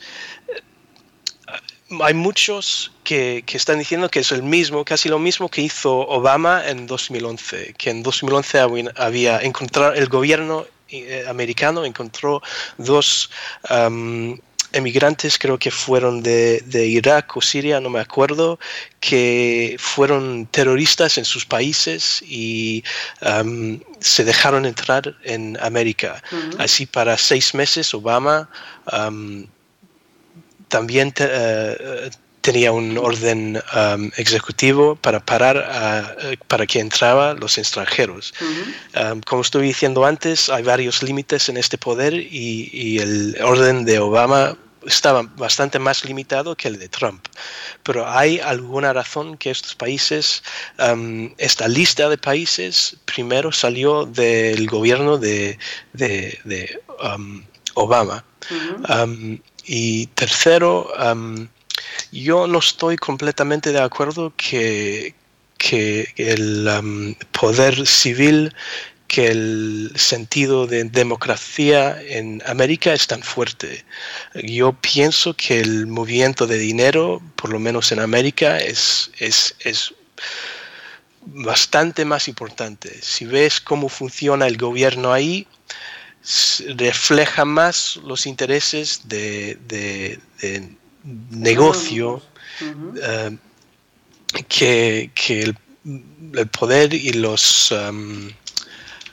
[2.02, 6.06] hay muchos que, que, están diciendo que es el mismo, casi lo mismo que hizo
[6.08, 8.60] Obama en 2011, que en 2011
[8.96, 12.42] había encontrado el gobierno eh, americano encontró
[12.78, 13.30] dos
[13.68, 14.38] um,
[14.72, 18.58] emigrantes, creo que fueron de, de, Irak o Siria, no me acuerdo,
[18.98, 22.82] que fueron terroristas en sus países y
[23.20, 26.22] um, se dejaron entrar en América.
[26.32, 26.56] Uh -huh.
[26.58, 28.48] Así para seis meses Obama
[28.92, 29.46] um,
[30.68, 32.10] también te, uh,
[32.48, 38.32] tenía un orden um, ejecutivo para parar a, para que entraba los extranjeros.
[38.40, 39.12] Uh -huh.
[39.12, 43.84] um, como estuve diciendo antes, hay varios límites en este poder y, y, el orden
[43.84, 47.22] de Obama estaba bastante más limitado que el de Trump.
[47.82, 50.42] Pero hay alguna razón que estos países,
[50.78, 55.58] um, esta lista de países, primero salió del gobierno de,
[55.92, 56.80] de, de
[57.74, 58.24] Obama.
[58.50, 59.40] Uh -huh.
[59.70, 60.90] Y tercero,
[62.10, 65.14] yo no estoy completamente de acuerdo que,
[65.58, 68.54] que el poder civil,
[69.08, 73.84] que el sentido de democracia en América es tan fuerte.
[74.42, 79.92] Yo pienso que el movimiento de dinero, por lo menos en América, es, es, es
[81.26, 82.98] bastante más importante.
[83.02, 85.46] Si ves cómo funciona el gobierno ahí,
[86.76, 90.68] refleja más los intereses de, de, de
[91.30, 92.22] negocio
[92.60, 93.32] uh -huh.
[93.32, 93.38] uh,
[94.48, 95.56] que, que el,
[96.34, 98.28] el, poder y los um,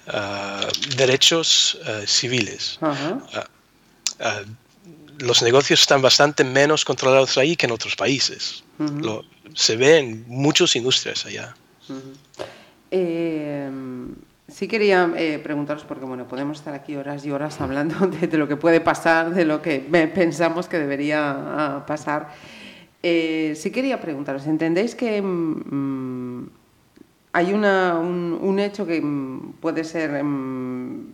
[0.07, 2.77] uh, derechos civiles.
[2.81, 3.45] -huh.
[5.19, 8.63] los negocios están bastante menos controlados ahí que en otros países.
[8.79, 9.01] -huh.
[9.01, 9.23] Lo,
[9.53, 11.55] se ve en muchas industrias allá.
[12.91, 13.69] Eh,
[14.47, 18.47] Sí quería eh, preguntaros, porque bueno, podemos estar aquí horas y horas hablando de, lo
[18.47, 19.79] que puede pasar, de lo que
[20.13, 22.29] pensamos que debería uh, pasar.
[23.01, 26.47] Eh, sí quería preguntaros, ¿entendéis que mmm,
[27.33, 31.07] hay una, un, hecho que mm, puede ser mmm,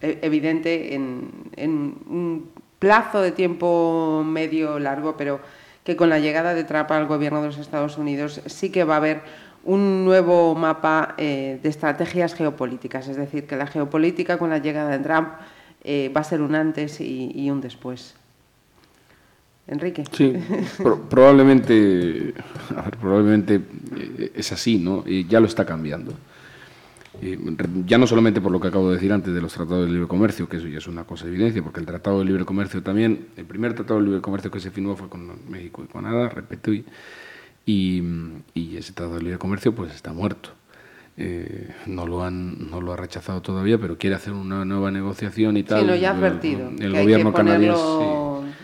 [0.00, 1.72] evidente en, en,
[2.06, 5.40] un plazo de tiempo medio largo, pero
[5.84, 8.94] que con la llegada de Trump al gobierno de los Estados Unidos sí que va
[8.94, 9.22] a haber
[9.64, 14.96] un nuevo mapa eh, de estrategias geopolíticas, es decir, que la geopolítica con la llegada
[14.96, 15.28] de Trump
[15.82, 18.14] eh, va a ser un antes y, y un después.
[19.66, 20.04] Enrique.
[20.12, 20.34] Sí,
[20.76, 22.34] pro probablemente,
[23.00, 23.62] probablemente
[23.96, 25.02] eh, es así, ¿no?
[25.06, 26.12] Y ya lo está cambiando.
[27.86, 30.06] ya no solamente por lo que acabo de decir antes de los tratados de libre
[30.06, 32.82] comercio, que eso ya es una cosa de evidencia, porque el tratado de libre comercio
[32.82, 36.28] también, el primer tratado de libre comercio que se firmó fue con México y Canadá,
[36.28, 36.70] repito,
[37.66, 38.02] y,
[38.54, 40.50] y ese tratado de libre comercio pues está muerto.
[41.16, 45.56] Eh, no lo han no lo ha rechazado todavía, pero quiere hacer una nueva negociación
[45.56, 45.82] y tal.
[45.82, 46.70] Sí, no, ya ha advertido.
[46.80, 47.82] El, gobierno canadiense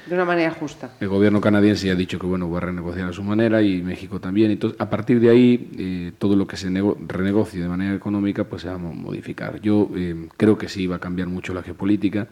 [0.07, 0.91] de una manera justa.
[0.99, 3.83] El gobierno canadiense ya ha dicho que bueno va a renegociar a su manera y
[3.83, 4.51] México también.
[4.51, 6.69] Entonces, a partir de ahí, eh, todo lo que se
[7.07, 9.61] renegocie de manera económica, pues se va a modificar.
[9.61, 12.27] Yo eh, creo que sí va a cambiar mucho la geopolítica.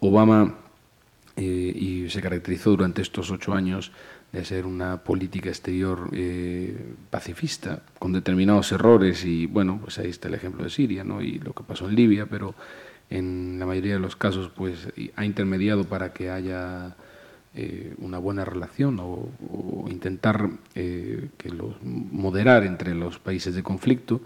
[0.00, 0.56] Obama
[1.38, 3.92] y se caracterizó durante estos ocho años
[4.32, 10.28] de ser una política exterior eh, pacifista, con determinados errores, y bueno, pues ahí está
[10.28, 11.22] el ejemplo de Siria ¿no?
[11.22, 12.54] y lo que pasó en Libia, pero
[13.08, 16.96] en la mayoría de los casos pues ha intermediado para que haya
[17.58, 19.30] eh, una buena relación o,
[19.88, 24.20] intentar eh, que los, moderar entre los países de conflicto.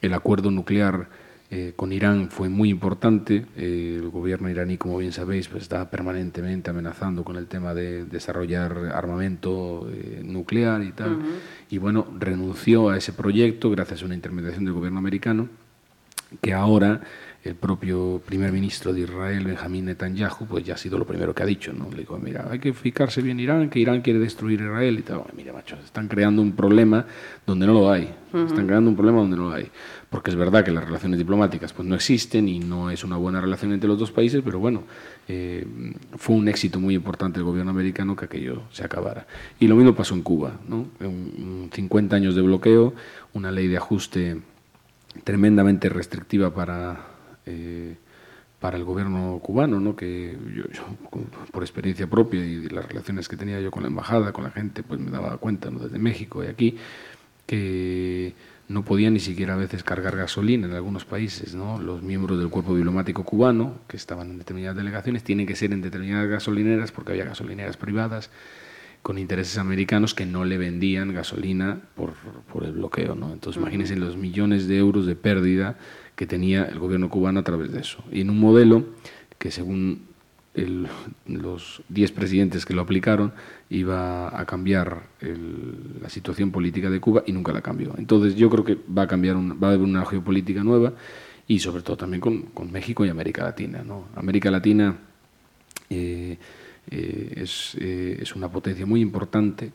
[0.00, 1.08] El acuerdo nuclear
[1.54, 3.44] eh, con Irán fue muy importante.
[3.58, 8.06] Eh, el gobierno iraní, como bien sabéis, pues está permanentemente amenazando con el tema de
[8.06, 11.18] desarrollar armamento eh, nuclear y tal.
[11.68, 15.50] Y bueno, renunció a ese proyecto gracias a una intermediación del gobierno americano,
[16.40, 17.02] que ahora
[17.44, 21.42] el propio primer ministro de Israel, Benjamín Netanyahu, pues ya ha sido lo primero que
[21.42, 21.90] ha dicho, ¿no?
[21.90, 25.22] Le dijo, mira, hay que fijarse bien Irán, que Irán quiere destruir Israel y tal.
[25.36, 27.04] mira, macho, están creando un problema
[27.44, 28.14] donde no lo hay.
[28.32, 29.68] Están creando un problema donde no lo hay.
[30.08, 33.40] Porque es verdad que las relaciones diplomáticas pues no existen y no es una buena
[33.40, 34.84] relación entre los dos países, pero bueno,
[35.26, 35.66] eh,
[36.16, 39.26] fue un éxito muy importante del gobierno americano que aquello se acabara.
[39.58, 40.86] Y lo mismo pasó en Cuba, ¿no?
[41.72, 42.94] 50 años de bloqueo,
[43.32, 44.40] una ley de ajuste
[45.24, 47.11] tremendamente restrictiva para
[47.46, 47.96] eh,
[48.62, 49.96] para el gobierno cubano, ¿no?
[49.96, 50.64] que yo,
[51.50, 54.84] por experiencia propia y las relaciones que tenía yo con la embajada, con la gente,
[54.84, 55.80] pues me daba cuenta ¿no?
[55.80, 56.76] desde México y aquí,
[57.44, 58.34] que
[58.68, 61.56] no podían ni siquiera a veces cargar gasolina en algunos países.
[61.56, 61.80] ¿no?
[61.80, 65.82] Los miembros del cuerpo diplomático cubano, que estaban en determinadas delegaciones, tienen que ser en
[65.82, 68.30] determinadas gasolineras porque había gasolineras privadas
[69.02, 72.12] con intereses americanos que no le vendían gasolina por,
[72.52, 73.16] por el bloqueo.
[73.16, 73.32] ¿no?
[73.32, 75.76] Entonces, imagínense los millones de euros de pérdida
[76.22, 77.98] que tenía el gobierno cubano a través de eso.
[78.12, 78.84] Y en un modelo
[79.38, 80.06] que según
[81.26, 83.32] los 10 presidentes que lo aplicaron
[83.70, 85.02] iba a cambiar
[86.00, 87.92] la situación política de Cuba y nunca la cambió.
[87.98, 90.92] Entonces yo creo que va a cambiar, va a haber una geopolítica nueva
[91.48, 93.82] y sobre todo también con, con México y América Latina.
[93.82, 94.04] ¿no?
[94.14, 94.96] América Latina
[95.90, 96.38] eh,
[96.88, 99.72] eh, es, eh, es, una potencia muy importante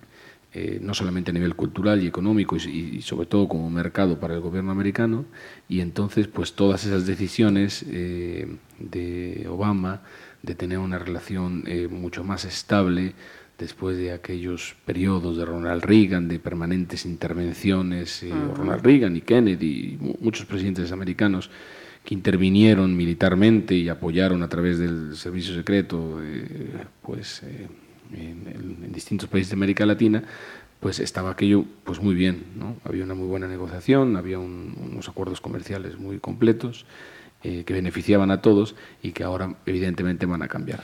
[0.59, 4.39] eh, no solamente a nivel cultural y económico y, sobre todo como mercado para el
[4.39, 5.25] gobierno americano
[5.69, 8.47] y entonces pues todas esas decisiones eh,
[8.79, 10.01] de Obama
[10.41, 13.13] de tener una relación eh, mucho más estable
[13.59, 20.15] después de aquellos periodos de Ronald Reagan de permanentes intervenciones Ronald Reagan y Kennedy y
[20.19, 21.51] muchos presidentes americanos
[22.03, 26.19] que intervinieron militarmente y apoyaron a través del servicio secreto
[27.03, 27.43] pues
[28.13, 30.23] en, distintos países de América Latina,
[30.79, 32.75] pues estaba aquello pues muy bien, ¿no?
[32.83, 36.85] Había una muy buena negociación, había unos acuerdos comerciales muy completos
[37.43, 40.83] eh, que beneficiaban a todos y que ahora evidentemente van a cambiar.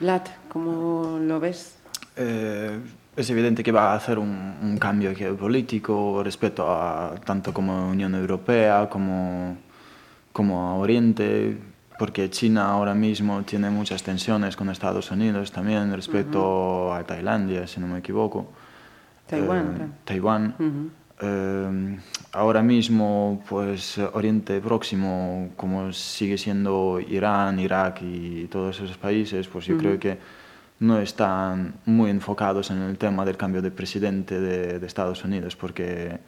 [0.00, 1.76] Lat, ¿cómo lo ves?
[2.16, 2.78] Eh,
[3.16, 8.14] es evidente que va a hacer un, un, cambio geopolítico respecto a tanto como Unión
[8.14, 9.56] Europea como,
[10.32, 11.56] como a Oriente
[11.98, 17.80] porque China ahora mismo tiene muchas tensiones con Estados Unidos también respecto a Tailandia, si
[17.80, 18.50] no me equivoco.
[19.26, 19.76] Taiwán.
[19.80, 20.54] Eh, Taiwán.
[21.20, 21.98] Eh,
[22.32, 29.66] ahora mismo, pues Oriente Próximo, como sigue siendo Irán, Irak y todos esos países, pues
[29.66, 30.18] yo creo que
[30.80, 35.54] no están muy enfocados en el tema del cambio de presidente de, de Estados Unidos,
[35.54, 36.18] porque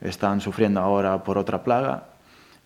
[0.00, 2.15] están sufriendo ahora por otra plaga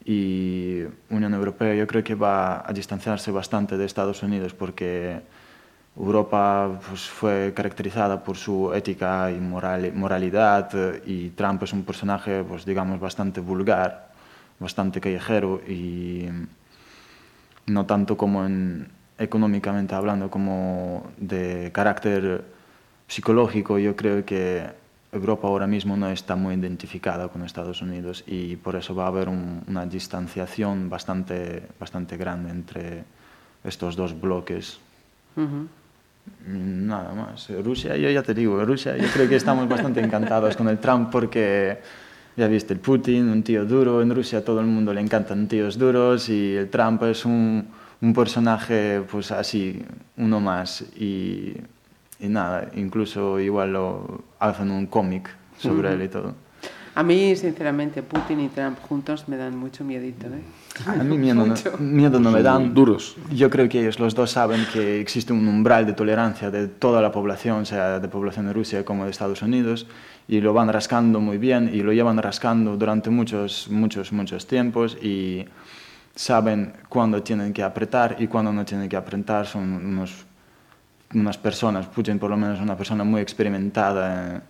[0.05, 5.21] y Unión Europea yo creo que va a distanciarse bastante de Estados Unidos porque
[5.97, 10.71] Europa pues, fue caracterizada por su ética y moral, moralidad
[11.05, 14.11] y Trump es un personaje pues, digamos bastante vulgar,
[14.59, 16.29] bastante callejero y
[17.67, 22.43] no tanto como en, económicamente hablando como de carácter
[23.07, 23.79] psicológico.
[23.79, 24.80] Yo creo que
[25.13, 29.09] Europa ahora mismo no está muy identificada con Estados Unidos y por eso va a
[29.09, 33.05] haber un, una distanciación bastante, bastante grande entre
[33.65, 34.79] estos dos bloques.
[35.37, 35.67] Uh -huh.
[36.47, 37.49] Nada más.
[37.65, 41.11] Rusia, yo ya te digo, Rusia, yo creo que estamos bastante encantados con el Trump
[41.11, 41.79] porque
[42.37, 45.77] ya viste, el Putin, un tío duro, en Rusia todo el mundo le encantan tíos
[45.77, 47.67] duros y el Trump es un,
[48.01, 49.83] un personaje pues así,
[50.17, 51.55] uno más y
[52.21, 56.35] y nada, incluso igual lo hacen un cómic sobre él y todo.
[56.95, 60.27] A mí, sinceramente, Putin y Trump juntos me dan mucho miedito.
[60.27, 60.43] ¿eh?
[60.87, 62.75] A mí miedo, no, miedo no me dan.
[62.75, 63.17] Duros.
[63.33, 67.01] Yo creo que ellos los dos saben que existe un umbral de tolerancia de toda
[67.01, 69.87] la población, sea de población de Rusia como de Estados Unidos,
[70.27, 74.99] y lo van rascando muy bien y lo llevan rascando durante muchos, muchos, muchos tiempos
[75.01, 75.45] y
[76.15, 79.47] saben cuándo tienen que apretar y cuándo no tienen que apretar.
[79.47, 80.27] Son unos,
[81.15, 84.37] unas personas, Putin por lo menos una persona muy experimentada.
[84.37, 84.43] En,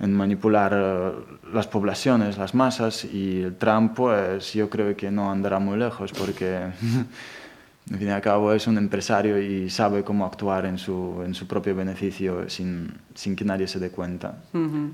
[0.00, 1.12] en manipular eh,
[1.52, 6.12] las poblaciones, las masas, y el Trump, pues yo creo que no andará muy lejos
[6.12, 6.56] porque,
[7.90, 11.34] al fin y al cabo, es un empresario y sabe cómo actuar en su, en
[11.34, 14.42] su propio beneficio sin, sin que nadie se dé cuenta.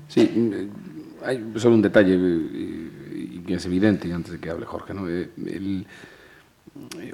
[0.07, 4.93] Sí, mm, hay solo un detalle y que es evidente, antes de que hable Jorge,
[4.93, 5.09] ¿no?
[5.09, 5.85] Eh, el,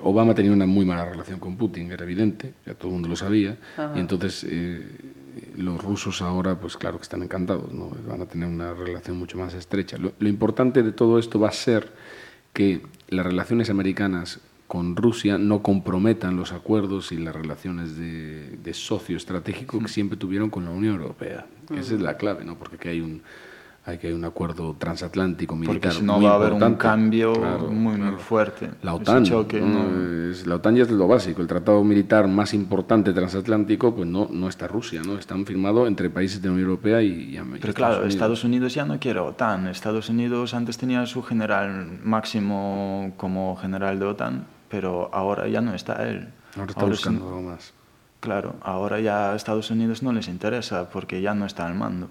[0.01, 3.15] Obama tenía una muy mala relación con Putin, era evidente, ya todo el mundo lo
[3.15, 3.57] sabía,
[3.95, 4.85] y entonces eh,
[5.55, 7.91] los rusos ahora, pues claro que están encantados, ¿no?
[8.07, 9.97] van a tener una relación mucho más estrecha.
[9.97, 11.91] Lo, importante de todo esto va a ser
[12.53, 19.17] que las relaciones americanas con Rusia no comprometan los acuerdos y las relaciones de, socio
[19.17, 21.47] estratégico que siempre tuvieron con la Unión Europea.
[21.73, 22.57] Esa es la clave, ¿no?
[22.57, 23.23] porque hay un,
[23.87, 27.33] hay que hay un acuerdo transatlántico militar Porque si no va a haber un cambio
[27.69, 28.69] muy, muy fuerte.
[28.81, 31.41] La OTAN, es, la OTAN ya es lo básico.
[31.41, 35.17] El tratado militar más importante transatlántico, pues no, no está Rusia, ¿no?
[35.17, 38.83] Están firmados entre países de la Unión Europea y, y Pero claro, Estados Unidos ya
[38.83, 39.67] no quiere OTAN.
[39.67, 45.73] Estados Unidos antes tenía su general máximo como general de OTAN, pero ahora ya no
[45.73, 46.27] está él.
[46.57, 47.71] Ahora está buscando algo más.
[48.19, 52.09] Claro, ahora ya a Estados Unidos no les interesa porque ya no está al mando.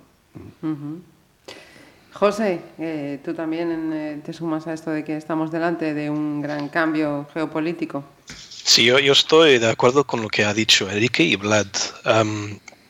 [2.19, 6.41] José, eh, tú también eh, te sumas a esto de que estamos delante de un
[6.41, 8.05] gran cambio geopolítico.
[8.27, 11.67] Sí, yo, yo estoy de acuerdo con lo que ha dicho Enrique y Vlad.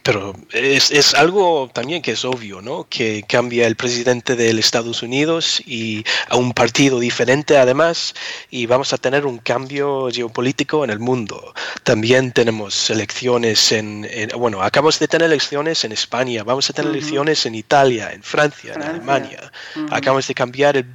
[0.06, 2.86] Pero es, es, algo también que es obvio, ¿no?
[2.88, 8.14] Que cambia el presidente de Estados Unidos y a un partido diferente además
[8.48, 11.52] y vamos a tener un cambio geopolítico en el mundo.
[11.82, 14.06] También tenemos elecciones en,
[14.38, 18.74] bueno, acabamos de tener elecciones en España, vamos a tener elecciones en Italia, en Francia,
[18.74, 19.50] en Alemania.
[19.90, 20.86] Acabamos de cambiar el,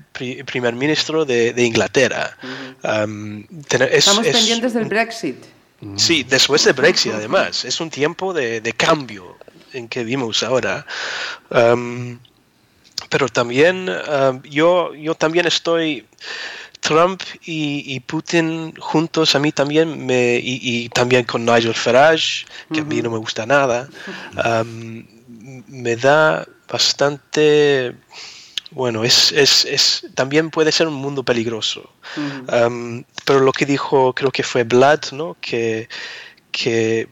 [0.45, 2.38] primer ministro de, de Inglaterra.
[3.91, 5.61] Estamos pendientes del Brexit.
[5.95, 7.65] Sí, después de Brexit además.
[7.65, 9.38] Es un tiempo de, cambio
[9.73, 10.86] en que vimos ahora.
[13.09, 13.89] pero también
[14.43, 16.05] yo, yo también estoy...
[16.82, 22.84] Trump y, Putin juntos a mí también me y, también con Nigel Farage que a
[22.84, 23.88] mí no me gusta nada
[25.67, 27.95] me da bastante
[28.72, 31.91] bueno, es, es, es, también puede ser un mundo peligroso.
[32.17, 35.36] Um, pero lo que dijo, creo que fue Vlad, ¿no?
[35.41, 35.89] que,
[36.51, 37.07] que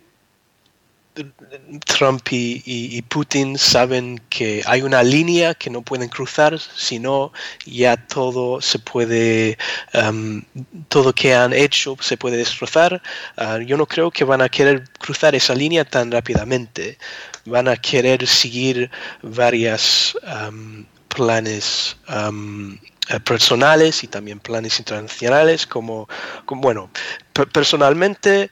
[1.85, 7.33] Trump y, Putin saben que hay una línea que no pueden cruzar, sino
[7.65, 9.57] ya todo se puede,
[9.93, 10.41] um,
[10.87, 13.01] todo que han hecho se puede destrozar.
[13.37, 16.97] Uh, yo no creo que van a querer cruzar esa línea tan rápidamente.
[17.45, 18.89] Van a querer seguir
[19.21, 26.07] varias um, planes eh, personales y también planes internacionales, como,
[26.47, 26.89] bueno,
[27.51, 28.51] personalmente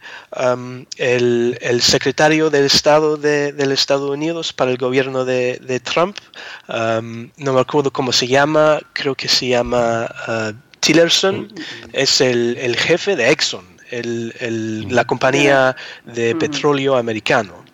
[0.98, 6.18] el, el, secretario del Estado de, del Estados Unidos para el gobierno de, de Trump,
[6.68, 11.54] no me acuerdo cómo se llama, creo que se llama uh, Tillerson,
[11.94, 17.66] es el, el, jefe de Exxon, el, el, la compañía de petróleo americano.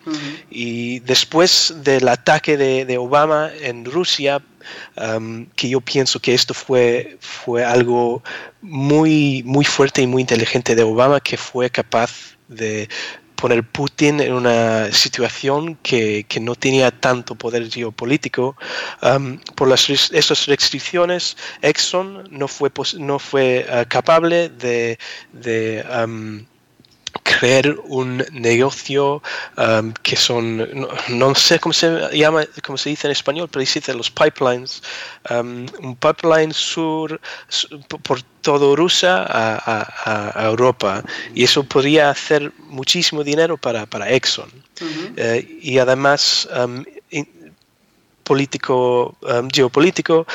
[0.49, 4.41] Y después del ataque de, de Obama en Rusia,
[5.55, 8.23] que yo pienso que esto fue, fue algo
[8.61, 12.87] muy, muy fuerte y muy inteligente de Obama, que fue capaz de
[13.35, 18.55] poner Putin en una situación que, que no tenía tanto poder geopolítico.
[19.55, 24.97] por las, esas restricciones, Exxon no fue, no fue uh, capaz de
[27.39, 29.21] crear un negocio
[29.57, 33.93] um, que son, no, sé cómo se llama, cómo se dice en español, pero dice
[33.93, 34.81] los pipelines,
[35.29, 37.19] um, un pipeline sur,
[38.03, 41.03] por todo Rusia a, Europa.
[41.33, 44.49] Y eso podría hacer muchísimo dinero para, para Exxon.
[45.15, 46.83] Eh, y además, um,
[48.23, 49.15] político,
[49.53, 50.25] geopolítico,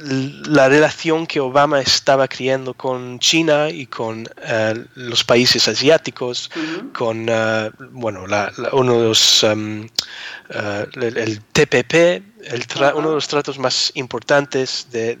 [0.00, 6.50] la relación que Obama estaba creando con China y con eh, los países asiáticos,
[6.94, 8.24] con uh, bueno,
[8.72, 12.64] uno de los um, uh, el, TPP, el
[12.94, 15.16] uno de los tratos más importantes de,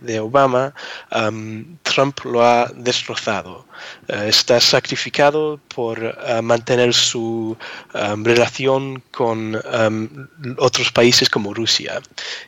[0.00, 0.74] de, Obama,
[1.10, 3.66] um, Trump lo ha destrozado.
[4.08, 7.56] Uh, está sacrificado por uh, mantener su
[7.94, 12.00] um, relación con um, otros países como Rusia,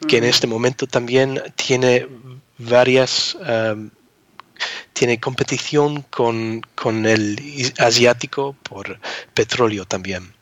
[0.08, 2.08] que en este momento también tiene
[2.58, 3.36] varias
[4.92, 7.36] tiene competición con, con, el
[7.78, 9.00] asiático por
[9.34, 10.32] petróleo también.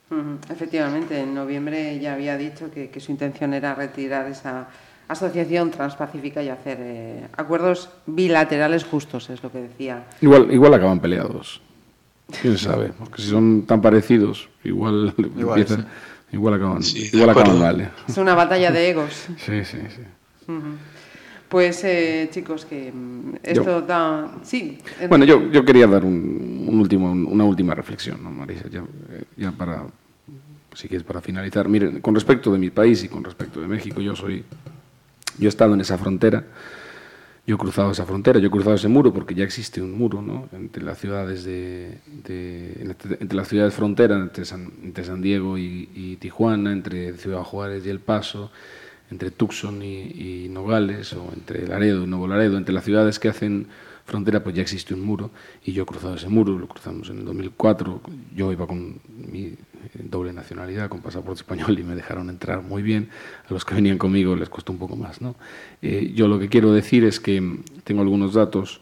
[0.51, 4.69] Efectivamente, en noviembre ya había dicho que, su intención era retirar esa
[5.07, 10.05] asociación transpacífica y hacer eh, acuerdos bilaterales justos, es lo que decía.
[10.21, 11.61] Igual, igual acaban peleados.
[12.41, 15.87] Quién sabe, porque si son tan parecidos, igual, igual,
[16.33, 17.81] igual acaban, igual acaban mal.
[17.81, 17.91] ¿eh?
[18.09, 19.27] Es una batalla de egos.
[19.37, 20.03] sí, sí, sí.
[21.49, 24.31] Pues eh, chicos, que mm, esto da...
[24.43, 24.79] Sí.
[25.09, 28.69] Bueno, yo, yo quería dar un, último, una última reflexión, ¿no, Marisa?
[28.71, 28.85] Ya,
[29.37, 29.83] ya para,
[30.75, 31.69] si quieres, para finalizar.
[31.69, 34.45] Miren, con respecto de mi país y con respecto de México, yo soy...
[35.39, 36.45] Yo he estado en esa frontera,
[37.47, 40.21] yo he cruzado esa frontera, yo he cruzado ese muro porque ya existe un muro
[40.21, 40.49] ¿no?
[40.53, 46.17] entre las ciudades de, entre las ciudades frontera, entre San, entre San Diego y, y
[46.17, 48.51] Tijuana, entre Ciudad Juárez y El Paso,
[49.11, 53.67] entre Tucson y, Nogales, o entre Laredo y Nuevo Laredo, entre las ciudades que hacen
[54.05, 55.31] frontera, pues ya existe un muro,
[55.65, 58.01] y yo he cruzado ese muro, lo cruzamos en el 2004,
[58.35, 59.01] yo iba con
[59.31, 59.55] mi
[59.95, 63.09] doble nacionalidad, con pasaporte español, y me dejaron entrar muy bien,
[63.49, 65.21] a los que venían conmigo les costó un poco más.
[65.21, 65.37] ¿no?
[65.83, 68.81] Eh, yo lo que quiero decir es que tengo algunos datos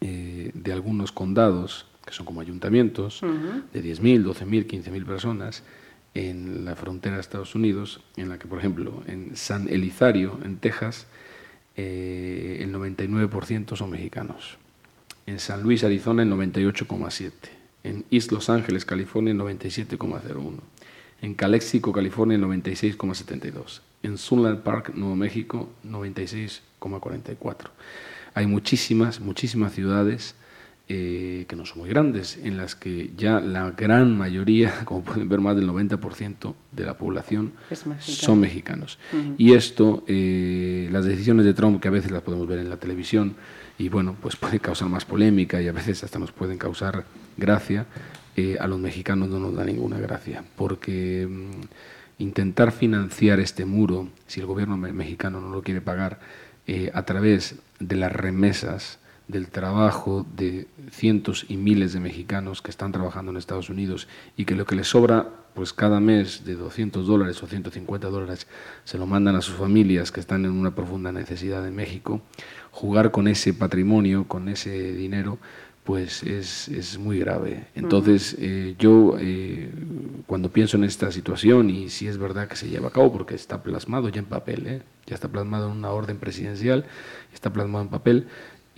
[0.00, 5.62] eh, de algunos condados, que son como ayuntamientos, de 10.000, 12.000, 15.000 personas,
[6.14, 10.56] en la frontera de Estados Unidos, en la que, por ejemplo, en San Elizario, en
[10.56, 11.06] Texas,
[11.76, 14.58] eh, el 99% son mexicanos.
[15.26, 17.32] En San Luis, Arizona, el 98,7%.
[17.82, 20.60] En East Los Ángeles, California, el 97,01%.
[21.22, 23.80] En Calexico, California, el 96,72%.
[24.02, 27.70] En Sunland Park, Nuevo México, 96,44%.
[28.34, 30.34] Hay muchísimas, muchísimas ciudades
[30.92, 35.28] eh, que no son muy grandes, en las que ya la gran mayoría, como pueden
[35.28, 37.52] ver, más del 90% de la población
[38.00, 38.98] son mexicanos.
[39.38, 42.78] Y esto, eh, las decisiones de Trump, que a veces las podemos ver en la
[42.78, 43.36] televisión,
[43.78, 47.04] y bueno, pues puede causar más polémica y a veces hasta nos pueden causar
[47.36, 47.86] gracia,
[48.34, 54.08] eh, a los mexicanos no nos da ninguna gracia, porque mm, intentar financiar este muro,
[54.26, 56.18] si el gobierno mexicano no lo quiere pagar,
[56.94, 58.99] a través de las remesas,
[59.30, 64.44] del trabajo de cientos y miles de mexicanos que están trabajando en Estados Unidos y
[64.44, 68.46] que lo que les sobra pues cada mes de 200 dólares o 150 dólares
[68.84, 72.22] se lo mandan a sus familias que están en una profunda necesidad en México,
[72.70, 75.38] jugar con ese patrimonio, con ese dinero,
[75.84, 77.66] pues es, es muy grave.
[77.74, 79.70] Entonces eh, yo eh,
[80.26, 83.34] cuando pienso en esta situación y si es verdad que se lleva a cabo, porque
[83.34, 84.82] está plasmado ya en papel, ¿eh?
[85.06, 86.84] ya está plasmado en una orden presidencial,
[87.34, 88.28] está plasmado en papel,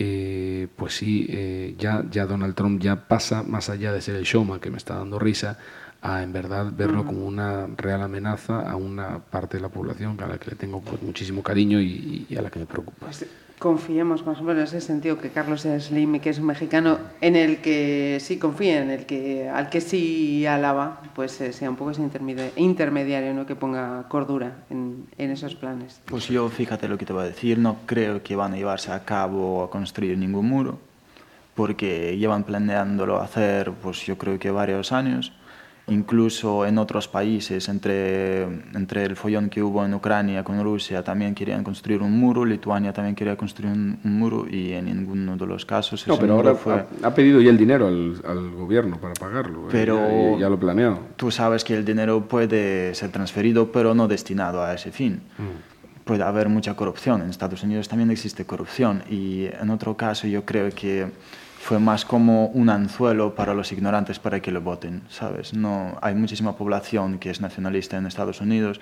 [0.04, 4.24] eh, pues sí, eh, ya, ya Donald Trump ya pasa más allá de ser el
[4.24, 5.58] showman que me está dando risa,
[6.00, 10.26] a en verdad verlo como una real amenaza a una parte de la población a
[10.26, 13.06] la que le tengo pues, muchísimo cariño y, a la que me preocupa.
[13.62, 17.36] Confiemos más o menos en ese sentido que Carlos Slim, que es un mexicano en
[17.36, 21.76] el que sí confía, en el que al que sí alaba, pues eh, sea un
[21.76, 22.02] poco ese
[22.56, 23.46] intermediario, ¿no?
[23.46, 26.00] que ponga cordura en, en, esos planes.
[26.06, 28.90] Pues yo, fíjate lo que te voy a decir, no creo que van a llevarse
[28.90, 30.80] a cabo a construir ningún muro,
[31.54, 35.32] porque llevan planeándolo hacer, pues yo creo que varios años
[35.88, 41.34] incluso en otros países, entre, entre el follón que hubo en Ucrania con Rusia, también
[41.34, 45.66] querían construir un muro, Lituania también quería construir un, muro y en ninguno de los
[45.66, 46.06] casos...
[46.06, 46.84] No, pero ahora fue...
[47.02, 49.68] ha, pedido ya el dinero al, al gobierno para pagarlo, ¿eh?
[49.70, 51.00] pero ya, lo planeado.
[51.16, 55.22] Tú sabes que el dinero puede ser transferido, pero no destinado a ese fin.
[55.38, 56.04] Mm.
[56.04, 60.44] Puede haber mucha corrupción, en Estados Unidos también existe corrupción y en otro caso yo
[60.44, 61.06] creo que
[61.62, 65.54] fue más como un anzuelo para los ignorantes para que lo voten, ¿sabes?
[65.54, 68.80] No, hay muchísima población que es nacionalista en Estados Unidos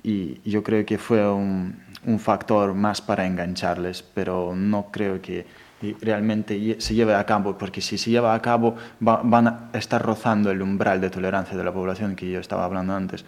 [0.00, 1.82] y yo creo que fue un,
[2.20, 5.44] factor más para engancharles, pero no creo que
[6.02, 10.52] realmente se lleve a cabo, porque si se lleva a cabo van a estar rozando
[10.52, 13.24] el umbral de tolerancia de la población que yo estaba hablando antes.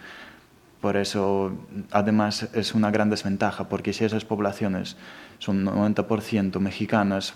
[0.79, 1.51] Por eso,
[1.91, 4.95] además, es una gran desventaja, porque si esas poblaciones
[5.39, 7.33] son 90% mexicanas,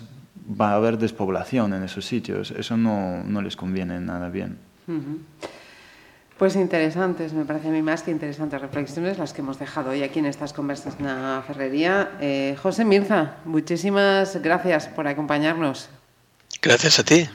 [0.48, 2.50] va a haber despoblación en esos sitios.
[2.50, 4.58] Eso no, no les conviene nada bien.
[6.38, 10.02] Pues interesantes, me parece a mí más que interesantes reflexiones las que hemos dejado hoy
[10.02, 12.12] aquí en estas conversas en la ferrería.
[12.20, 15.88] Eh, José Mirza, muchísimas gracias por acompañarnos.
[16.60, 17.28] Gracias a ti.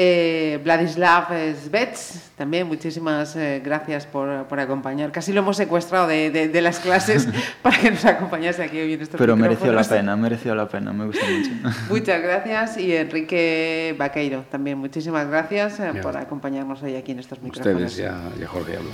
[0.00, 1.26] Eh, Vladislav
[1.56, 5.10] Svets, también muchísimas eh, gracias por, por, acompañar.
[5.10, 7.26] Casi lo hemos secuestrado de, de, de, las clases
[7.62, 10.92] para que nos acompañase aquí hoy en estos Pero mereció la pena, mereció la pena,
[10.92, 11.50] me gusta mucho.
[11.90, 17.42] Muchas gracias y Enrique Vaqueiro también muchísimas gracias eh, por acompañarnos hoy aquí en estos
[17.42, 17.82] micrófonos.
[17.82, 18.90] Ustedes ya, ya Jorge habló.